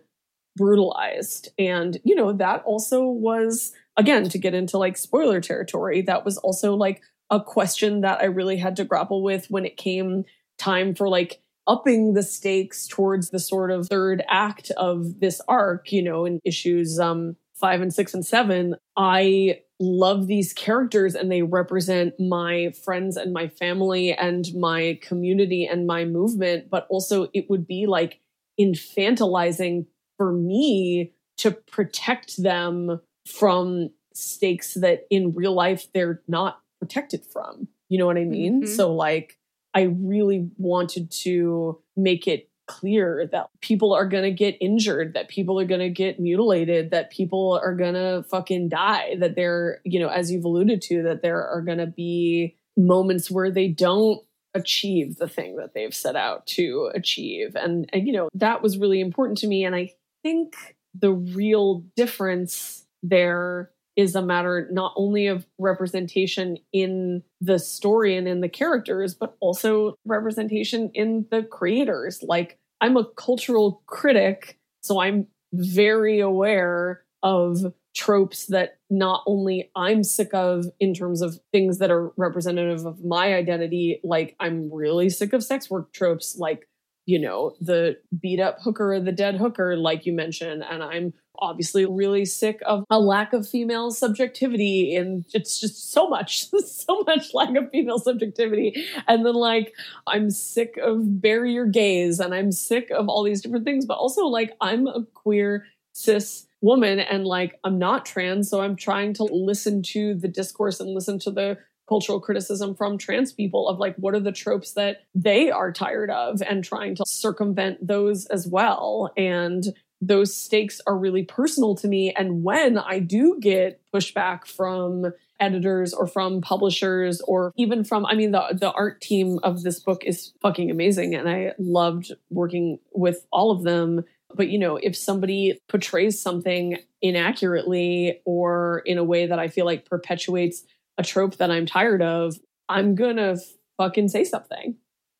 [0.55, 1.49] brutalized.
[1.57, 6.37] And, you know, that also was, again, to get into like spoiler territory, that was
[6.37, 10.25] also like a question that I really had to grapple with when it came
[10.57, 15.91] time for like upping the stakes towards the sort of third act of this arc,
[15.91, 18.75] you know, in issues um five and six and seven.
[18.97, 25.65] I love these characters and they represent my friends and my family and my community
[25.65, 28.19] and my movement, but also it would be like
[28.59, 29.85] infantilizing
[30.17, 37.69] for me to protect them from stakes that in real life they're not protected from.
[37.87, 38.63] You know what I mean?
[38.63, 38.67] Mhm.
[38.67, 39.37] So, like,
[39.73, 45.27] I really wanted to make it clear that people are going to get injured, that
[45.27, 49.79] people are going to get mutilated, that people are going to fucking die, that there,
[49.83, 53.67] you know, as you've alluded to, that there are going to be moments where they
[53.67, 54.21] don't
[54.53, 57.55] achieve the thing that they've set out to achieve.
[57.55, 59.65] And, and, you know, that was really important to me.
[59.65, 59.91] And I
[60.21, 60.55] think
[60.93, 68.27] the real difference there is a matter not only of representation in the story and
[68.27, 72.23] in the characters, but also representation in the creators.
[72.23, 80.03] Like, I'm a cultural critic, so I'm very aware of tropes that not only I'm
[80.03, 85.09] sick of in terms of things that are representative of my identity, like I'm really
[85.09, 86.67] sick of sex work tropes, like,
[87.05, 90.63] you know, the beat up hooker or the dead hooker, like you mentioned.
[90.67, 96.07] And I'm obviously really sick of a lack of female subjectivity and it's just so
[96.07, 99.73] much so much lack of female subjectivity and then like
[100.07, 104.25] i'm sick of barrier gaze and i'm sick of all these different things but also
[104.25, 109.23] like i'm a queer cis woman and like I'm not trans, so I'm trying to
[109.23, 111.57] listen to the discourse and listen to the
[111.89, 116.09] cultural criticism from trans people of like what are the tropes that they are tired
[116.09, 119.11] of and trying to circumvent those as well.
[119.17, 119.65] And
[120.07, 122.13] those stakes are really personal to me.
[122.13, 128.15] And when I do get pushback from editors or from publishers or even from I
[128.15, 132.79] mean the the art team of this book is fucking amazing and I loved working
[132.93, 134.03] with all of them.
[134.35, 139.65] But you know if somebody portrays something inaccurately or in a way that i feel
[139.65, 140.63] like perpetuates
[140.97, 142.35] a trope that i'm tired of
[142.69, 143.35] i'm gonna
[143.77, 144.75] fucking say something.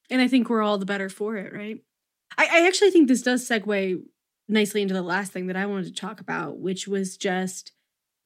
[0.09, 1.83] And i think we're all the better for it right?
[2.37, 4.01] I, I actually think this does segue
[4.53, 7.71] nicely into the last thing that i wanted to talk about which was just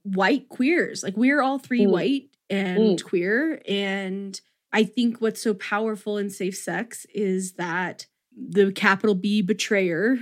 [0.03, 1.91] white queers like we're all three mm.
[1.91, 3.03] white and mm.
[3.03, 8.05] queer and i think what's so powerful in safe sex is that
[8.37, 10.17] the capital B betrayer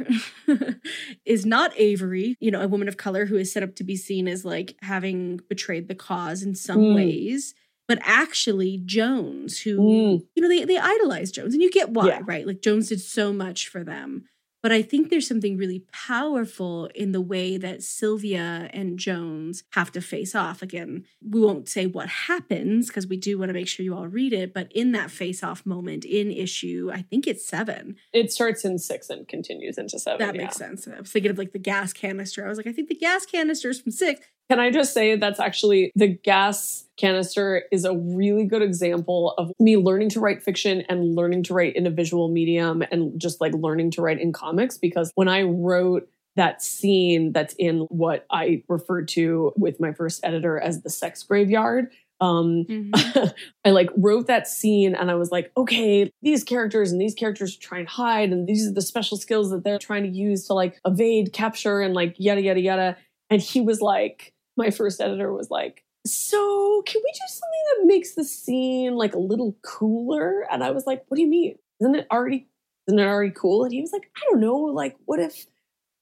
[1.25, 3.97] is not Avery, you know, a woman of color who is set up to be
[3.97, 6.95] seen as like having betrayed the cause in some mm.
[6.95, 7.53] ways,
[7.87, 10.25] but actually Jones, who, mm.
[10.33, 12.21] you know, they, they idolize Jones and you get why, yeah.
[12.23, 12.47] right?
[12.47, 14.25] Like Jones did so much for them.
[14.65, 19.91] But I think there's something really powerful in the way that Sylvia and Jones have
[19.91, 20.63] to face off.
[20.63, 24.07] Again, we won't say what happens because we do want to make sure you all
[24.07, 24.55] read it.
[24.55, 27.97] But in that face off moment in issue, I think it's seven.
[28.11, 30.25] It starts in six and continues into seven.
[30.25, 30.87] That makes sense.
[30.87, 32.43] I was thinking of like the gas canister.
[32.43, 34.25] I was like, I think the gas canister is from six.
[34.49, 39.51] Can I just say that's actually the gas canister is a really good example of
[39.59, 43.41] me learning to write fiction and learning to write in a visual medium and just
[43.41, 48.25] like learning to write in comics because when I wrote that scene that's in what
[48.29, 51.91] I referred to with my first editor as the sex graveyard.
[52.21, 53.27] Um, mm-hmm.
[53.65, 57.57] I like wrote that scene and I was like, okay, these characters and these characters
[57.57, 60.53] try and hide, and these are the special skills that they're trying to use to
[60.53, 62.97] like evade capture and like yada yada yada.
[63.29, 67.87] And he was like, my first editor was like, so can we do something that
[67.87, 70.45] makes the scene like a little cooler?
[70.51, 71.57] And I was like, what do you mean?
[71.81, 72.47] Isn't it already
[72.87, 73.63] isn't it already cool?
[73.63, 75.45] And he was like, I don't know, like what if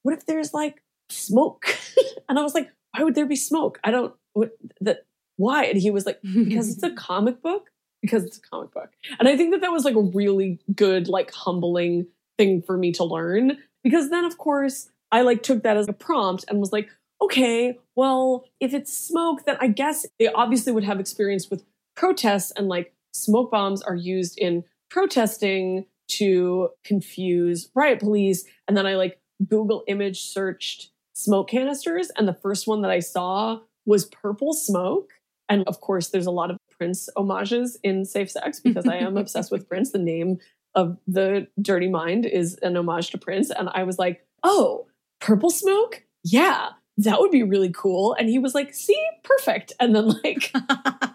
[0.03, 1.65] what if there's like smoke?
[2.29, 3.79] and I was like, why would there be smoke?
[3.83, 4.51] I don't what
[4.81, 5.05] that
[5.37, 5.65] why?
[5.65, 7.69] And he was like, because it's a comic book.
[8.01, 8.89] Because it's a comic book.
[9.17, 12.91] And I think that that was like a really good, like humbling thing for me
[12.93, 13.57] to learn.
[13.81, 16.89] Because then, of course, I like took that as a prompt and was like,
[17.23, 21.63] okay, well, if it's smoke, then I guess they obviously would have experience with
[21.95, 28.45] protests and like smoke bombs are used in protesting to confuse riot police.
[28.67, 32.99] And then I like Google image searched smoke canisters, and the first one that I
[32.99, 35.11] saw was purple smoke.
[35.49, 39.17] And of course, there's a lot of Prince homages in Safe Sex because I am
[39.17, 39.91] obsessed with Prince.
[39.91, 40.39] The name
[40.75, 43.51] of the Dirty Mind is an homage to Prince.
[43.51, 44.87] And I was like, oh,
[45.21, 46.03] purple smoke?
[46.23, 48.13] Yeah that would be really cool.
[48.13, 49.73] And he was like, see, perfect.
[49.79, 50.53] And then like,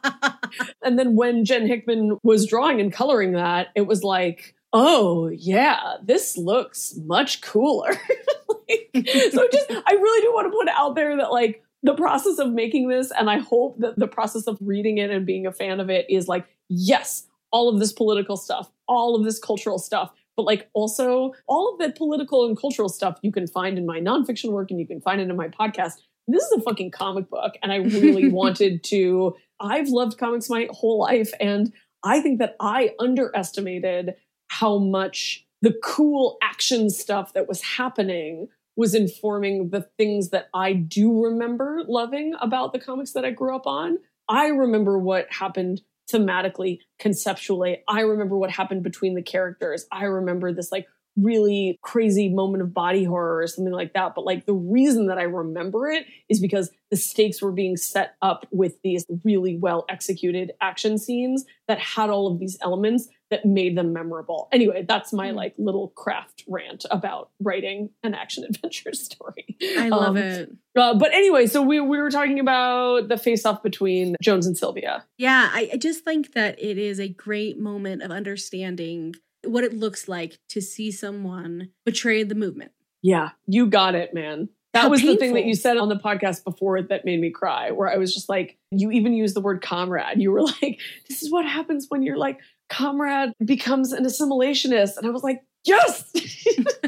[0.83, 5.97] and then when Jen Hickman was drawing and coloring that, it was like, oh yeah,
[6.03, 7.91] this looks much cooler.
[8.49, 8.91] like,
[9.31, 12.53] so just, I really do want to put out there that like the process of
[12.53, 15.81] making this, and I hope that the process of reading it and being a fan
[15.81, 20.11] of it is like, yes, all of this political stuff, all of this cultural stuff,
[20.39, 23.99] but like also all of the political and cultural stuff you can find in my
[23.99, 25.95] nonfiction work and you can find it in my podcast.
[26.28, 27.55] This is a fucking comic book.
[27.61, 31.32] And I really wanted to, I've loved comics my whole life.
[31.41, 31.72] And
[32.05, 34.14] I think that I underestimated
[34.47, 40.72] how much the cool action stuff that was happening was informing the things that I
[40.72, 43.99] do remember loving about the comics that I grew up on.
[44.28, 45.80] I remember what happened
[46.12, 47.82] thematically, conceptually.
[47.88, 49.86] I remember what happened between the characters.
[49.92, 50.86] I remember this like
[51.20, 54.14] really crazy moment of body horror or something like that.
[54.14, 58.14] But like the reason that I remember it is because the stakes were being set
[58.22, 63.45] up with these really well executed action scenes that had all of these elements that
[63.45, 64.49] made them memorable.
[64.53, 65.35] Anyway, that's my Mm.
[65.35, 69.57] like little craft rant about writing an action adventure story.
[69.79, 70.51] I love Um, it.
[70.76, 74.57] Uh, but anyway, so we we were talking about the face off between Jones and
[74.57, 75.05] Sylvia.
[75.18, 79.14] Yeah, I, I just think that it is a great moment of understanding
[79.45, 82.72] what it looks like to see someone betray the movement.
[83.03, 84.49] Yeah, you got it, man.
[84.74, 87.31] That How was the thing that you said on the podcast before that made me
[87.31, 90.20] cry, where I was just like, you even used the word comrade.
[90.20, 94.96] You were like, this is what happens when you're like, comrade becomes an assimilationist.
[94.96, 96.10] And I was like, yes,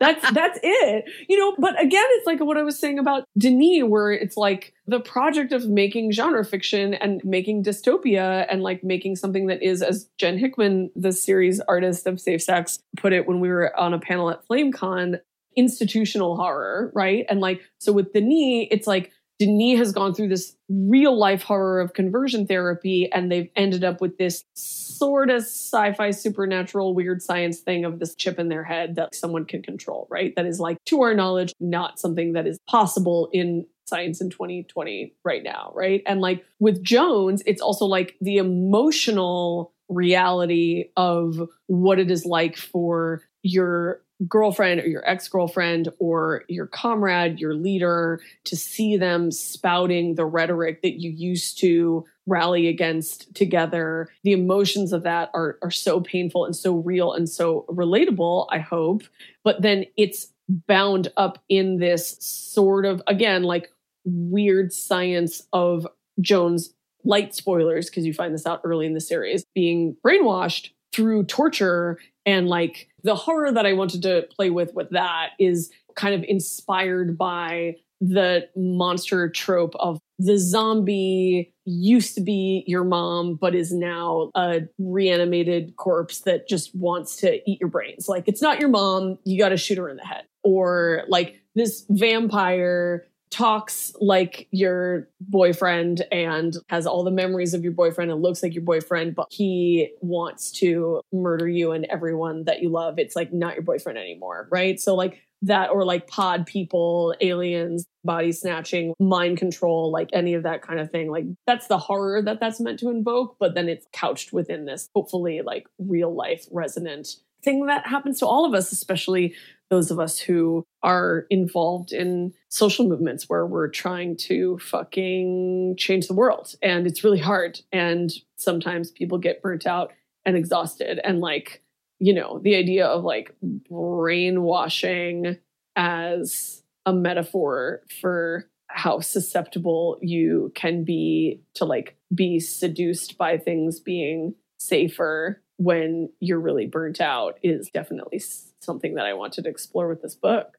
[0.00, 1.04] that's that's it.
[1.28, 4.74] You know but again it's like what i was saying about denis where it's like
[4.86, 9.82] the project of making genre fiction and making dystopia and like making something that is
[9.82, 13.94] as jen hickman the series artist of safe sex put it when we were on
[13.94, 15.18] a panel at flamecon
[15.56, 17.26] institutional horror right?
[17.28, 21.80] And like so with denis it's like Denis has gone through this real life horror
[21.80, 27.22] of conversion therapy, and they've ended up with this sort of sci fi supernatural weird
[27.22, 30.34] science thing of this chip in their head that someone can control, right?
[30.36, 35.14] That is like, to our knowledge, not something that is possible in science in 2020
[35.24, 36.02] right now, right?
[36.06, 42.56] And like with Jones, it's also like the emotional reality of what it is like
[42.56, 49.30] for your girlfriend or your ex girlfriend or your comrade, your leader, to see them
[49.30, 54.08] spouting the rhetoric that you used to rally against together.
[54.22, 58.58] The emotions of that are, are so painful and so real and so relatable, I
[58.58, 59.02] hope.
[59.42, 63.70] But then it's bound up in this sort of, again, like
[64.04, 65.86] weird science of
[66.20, 71.24] Jones light spoilers, because you find this out early in the series, being brainwashed through
[71.24, 76.14] torture and like the horror that I wanted to play with with that is kind
[76.14, 83.54] of inspired by the monster trope of the zombie used to be your mom but
[83.54, 88.08] is now a reanimated corpse that just wants to eat your brains.
[88.08, 90.24] Like it's not your mom you got to shoot her in the head.
[90.42, 97.72] Or like this vampire talks like your boyfriend and has all the memories of your
[97.72, 102.60] boyfriend and looks like your boyfriend, but he wants to murder you and everyone that
[102.60, 102.98] you love.
[102.98, 104.78] It's like not your boyfriend anymore, right?
[104.78, 110.44] So, like that, or like pod people, aliens, body snatching, mind control, like any of
[110.44, 111.10] that kind of thing.
[111.10, 114.88] Like that's the horror that that's meant to invoke, but then it's couched within this
[114.94, 119.34] hopefully like real life resonant thing that happens to all of us, especially
[119.72, 126.06] those of us who are involved in social movements where we're trying to fucking change
[126.06, 126.54] the world.
[126.62, 127.58] And it's really hard.
[127.72, 129.94] And sometimes people get burnt out
[130.26, 131.00] and exhausted.
[131.02, 131.62] And like,
[131.98, 135.38] you know, the idea of like brainwashing
[135.74, 143.80] as a metaphor for how susceptible you can be to like be seduced by things
[143.80, 148.18] being safer when you're really burnt out is definitely
[148.62, 150.58] something that I wanted to explore with this book.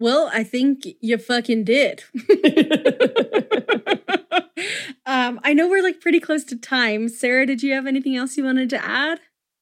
[0.00, 2.02] Well, I think you fucking did.
[5.06, 7.08] um, I know we're like pretty close to time.
[7.08, 9.20] Sarah, did you have anything else you wanted to add?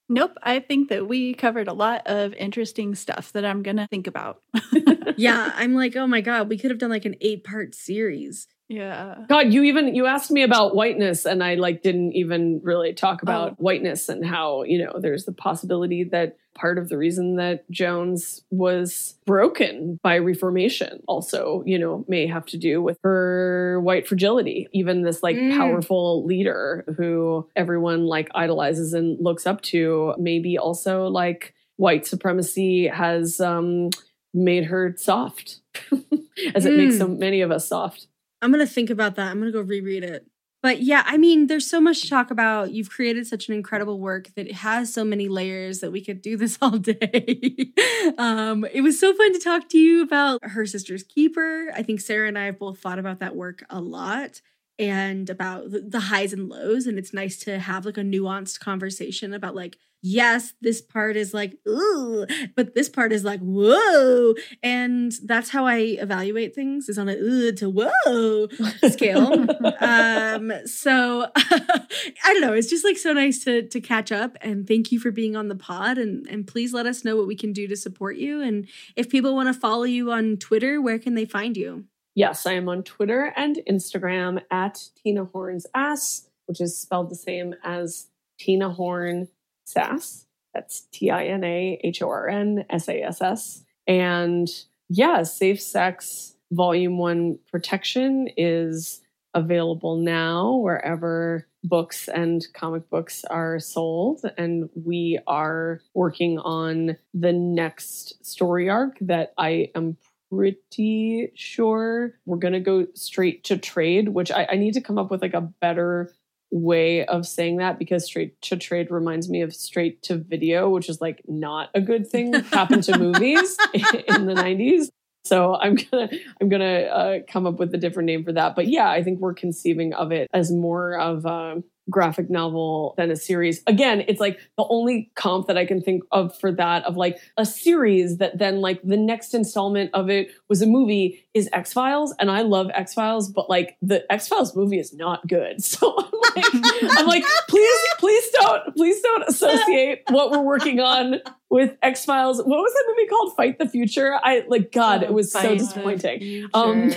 [0.09, 0.37] Nope.
[0.43, 4.09] I think that we covered a lot of interesting stuff that I'm going to think
[4.09, 4.43] about.
[5.17, 8.49] yeah, I'm like, oh my god, we could have done like an eight part series.
[8.71, 9.17] Yeah.
[9.29, 13.23] God, you even you asked me about whiteness and I like didn't even really talk
[13.23, 13.55] about Oh.
[13.59, 18.43] whiteness and how, you know, there's the possibility that part of the reason that Jones
[18.51, 24.69] was broken by reformation also, you know, may have to do with her white fragility.
[24.73, 25.57] Even this like Mm.
[25.57, 32.87] powerful leader who everyone like idolizes and looks up to, maybe also like white supremacy
[32.87, 33.91] has um
[34.33, 35.61] made her soft.
[36.55, 36.99] As it makes Mm.
[36.99, 38.07] so many of us soft.
[38.43, 39.31] I'm gonna think about that.
[39.31, 40.27] I'm gonna go reread it.
[40.63, 42.73] But yeah, I mean, there's so much to talk about.
[42.73, 46.21] You've created such an incredible work that it has so many layers that we could
[46.21, 47.73] do this all day.
[48.19, 51.71] um, it was so fun to talk to you about her sister's keeper.
[51.75, 54.43] I think Sarah and I have both thought about that work a lot
[54.79, 56.87] and about the highs and lows.
[56.87, 61.35] And it's nice to have like a nuanced conversation about like, yes, this part is
[61.35, 64.35] like, ooh, but this part is like, whoa.
[64.63, 68.49] And that's how I evaluate things is on a ooh to whoa
[68.89, 69.47] scale.
[69.81, 71.87] um, so I
[72.25, 72.53] don't know.
[72.53, 75.49] It's just like so nice to to catch up and thank you for being on
[75.49, 78.41] the pod and and please let us know what we can do to support you.
[78.41, 81.85] And if people want to follow you on Twitter, where can they find you?
[82.15, 87.15] Yes, I am on Twitter and Instagram at Tina Horn's Ass, which is spelled the
[87.15, 88.09] same as
[88.39, 89.29] Tina Horn
[89.71, 90.27] Sass.
[90.55, 93.65] That's T I N A H O R N S A S S.
[93.87, 94.49] And
[94.89, 99.01] yeah, Safe Sex Volume 1 protection is
[99.35, 107.33] available now wherever books and comic books are sold, and we are working on the
[107.33, 109.97] next story arc that I am
[110.33, 114.99] pretty sure we're going to go straight to trade, which I, I need to come
[114.99, 116.13] up with like a better
[116.51, 120.89] way of saying that because straight to trade reminds me of straight to video, which
[120.89, 124.89] is like not a good thing happened to movies in the 90s.
[125.25, 126.09] So I'm gonna
[126.41, 128.57] I'm gonna uh, come up with a different name for that.
[128.57, 133.11] But yeah, I think we're conceiving of it as more of a graphic novel than
[133.11, 133.63] a series.
[133.67, 137.19] Again, it's like the only comp that I can think of for that of like
[137.37, 141.73] a series that then like the next installment of it was a movie is X
[141.73, 145.59] Files, and I love X Files, but like the X Files movie is not good.
[145.71, 146.20] So I'm
[146.99, 152.39] I'm like, please, please don't, please don't associate what we're working on with X Files.
[152.39, 153.37] What was that movie called?
[153.37, 154.19] Fight the Future.
[154.23, 156.49] I like God, it was so disappointing.
[156.55, 156.93] Um,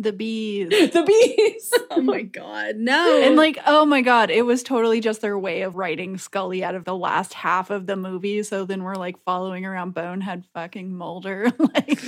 [0.00, 0.68] The bees.
[0.92, 1.72] the bees.
[1.90, 3.22] Oh my god, no!
[3.22, 6.76] And like, oh my god, it was totally just their way of writing Scully out
[6.76, 8.44] of the last half of the movie.
[8.44, 11.50] So then we're like following around Bonehead fucking Mulder.
[11.58, 12.00] like,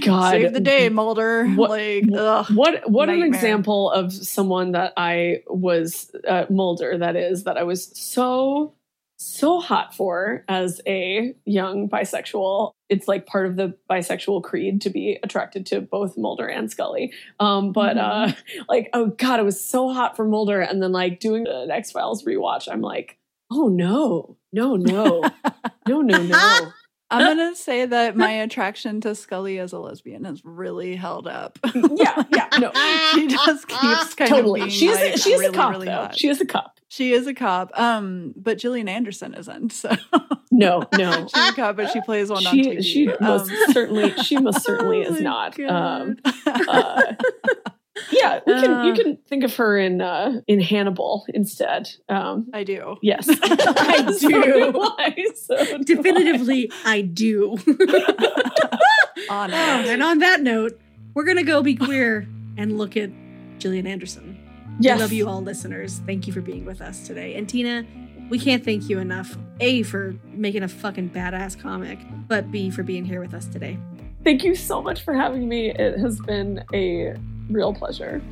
[0.00, 1.46] God, save the day, Mulder.
[1.48, 7.16] What- like, ugh, what what an example of someone that I was uh, Mulder that
[7.16, 8.72] is that I was so
[9.16, 12.72] so hot for as a young bisexual.
[12.88, 17.12] It's like part of the bisexual creed to be attracted to both Mulder and Scully.
[17.40, 18.32] Um, but uh,
[18.68, 21.90] like, oh god, it was so hot for Mulder, and then like doing an X
[21.90, 23.18] Files rewatch, I'm like,
[23.50, 25.22] oh no, no, no,
[25.86, 26.72] no, no, no.
[27.10, 31.58] I'm gonna say that my attraction to Scully as a lesbian has really held up.
[31.74, 32.72] yeah, yeah, no,
[33.12, 34.70] she just keeps kind totally.
[34.70, 35.92] She's like, she's really, a cop really though.
[35.92, 36.18] hot.
[36.18, 36.73] She is a cop.
[36.94, 37.72] She is a cop.
[37.78, 39.72] Um, but Gillian Anderson isn't.
[39.72, 39.90] So
[40.52, 41.26] No, no.
[41.26, 42.84] she's a cop, but she plays one on she TV.
[42.84, 45.58] she most Um, certainly she most certainly oh is my not.
[45.60, 46.16] Um,
[46.46, 47.14] uh,
[48.12, 48.96] yeah, we can you Uh.
[48.96, 51.88] can think of her in uh, in Hannibal instead.
[52.08, 52.96] Um, I do.
[53.02, 54.42] yes, I So do.
[54.72, 56.68] do I, so do I.
[56.84, 57.56] I do.
[59.30, 59.54] On it.
[59.54, 60.78] and on that note,
[61.14, 63.10] we're gonna go be queer and look at
[63.58, 64.38] Gillian Anderson.
[64.80, 64.96] Yes.
[64.96, 66.00] We love you all, listeners.
[66.06, 67.34] Thank you for being with us today.
[67.34, 67.84] And Tina,
[68.28, 69.36] we can't thank you enough.
[69.60, 73.78] A for making a fucking badass comic, but B for being here with us today.
[74.24, 75.70] Thank you so much for having me.
[75.70, 77.14] It has been a
[77.50, 78.22] real pleasure.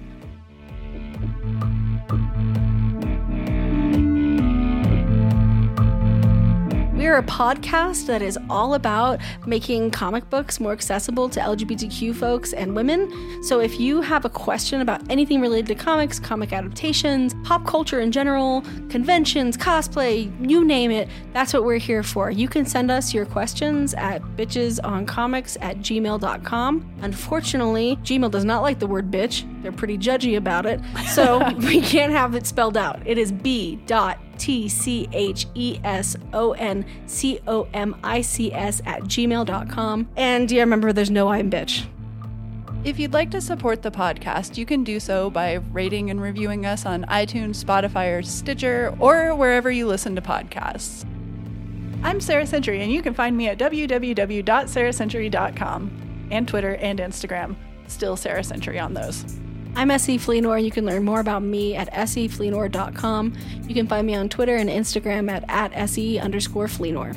[7.03, 12.53] We're a podcast that is all about making comic books more accessible to LGBTQ folks
[12.53, 13.43] and women.
[13.43, 17.99] So if you have a question about anything related to comics, comic adaptations, pop culture
[17.99, 22.31] in general, conventions, cosplay, you name it, that's what we're here for.
[22.31, 26.93] You can send us your questions at bitchesoncomics at gmail.com.
[27.03, 29.45] Unfortunately, Gmail does not like the word bitch.
[29.61, 30.81] They're pretty judgy about it.
[31.09, 33.05] So we can't have it spelled out.
[33.05, 38.21] It is B dot T C H E S O N C O M I
[38.21, 40.09] C S at gmail.com.
[40.17, 41.87] And yeah, remember, there's no I'm bitch.
[42.85, 46.67] If you'd like to support the podcast, you can do so by rating and reviewing
[46.67, 51.07] us on iTunes, Spotify, or Stitcher, or wherever you listen to podcasts.
[52.03, 57.55] I'm Sarah Century, and you can find me at www.sarahcentury.com and Twitter and Instagram.
[57.87, 59.25] Still Sarah Century on those.
[59.75, 60.63] I'm SE Fleenor.
[60.63, 63.35] You can learn more about me at sefleenor.com.
[63.67, 67.17] You can find me on Twitter and Instagram at, at se underscore Fleenor.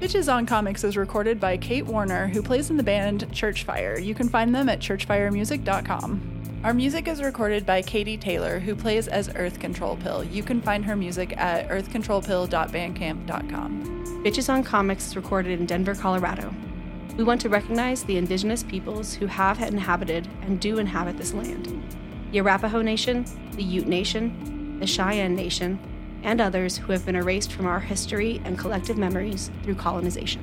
[0.00, 4.02] Bitches on Comics is recorded by Kate Warner, who plays in the band Churchfire.
[4.02, 6.60] You can find them at churchfiremusic.com.
[6.64, 10.24] Our music is recorded by Katie Taylor, who plays as Earth Control Pill.
[10.24, 14.24] You can find her music at earthcontrolpill.bandcamp.com.
[14.24, 16.52] Bitches on Comics is recorded in Denver, Colorado.
[17.18, 21.96] We want to recognize the indigenous peoples who have inhabited and do inhabit this land
[22.30, 23.24] the Arapaho Nation,
[23.54, 25.80] the Ute Nation, the Cheyenne Nation,
[26.22, 30.42] and others who have been erased from our history and collective memories through colonization.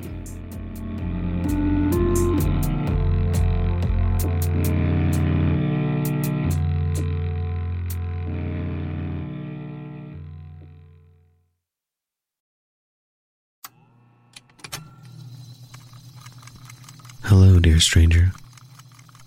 [17.28, 18.30] Hello, dear stranger.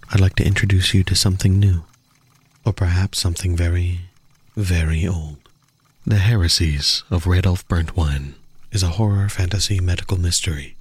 [0.09, 1.84] I'd like to introduce you to something new,
[2.65, 4.03] or perhaps something very,
[4.55, 5.35] very old.
[6.07, 8.35] The Heresies of Radolf Burntwine
[8.71, 10.77] is a horror fantasy medical mystery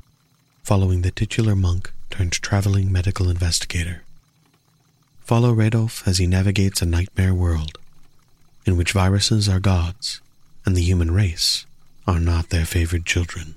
[0.63, 4.05] following the titular monk turned traveling medical investigator.
[5.25, 7.79] Follow Radolf as he navigates a nightmare world
[8.65, 10.21] in which viruses are gods
[10.65, 11.67] and the human race
[12.07, 13.57] are not their favored children.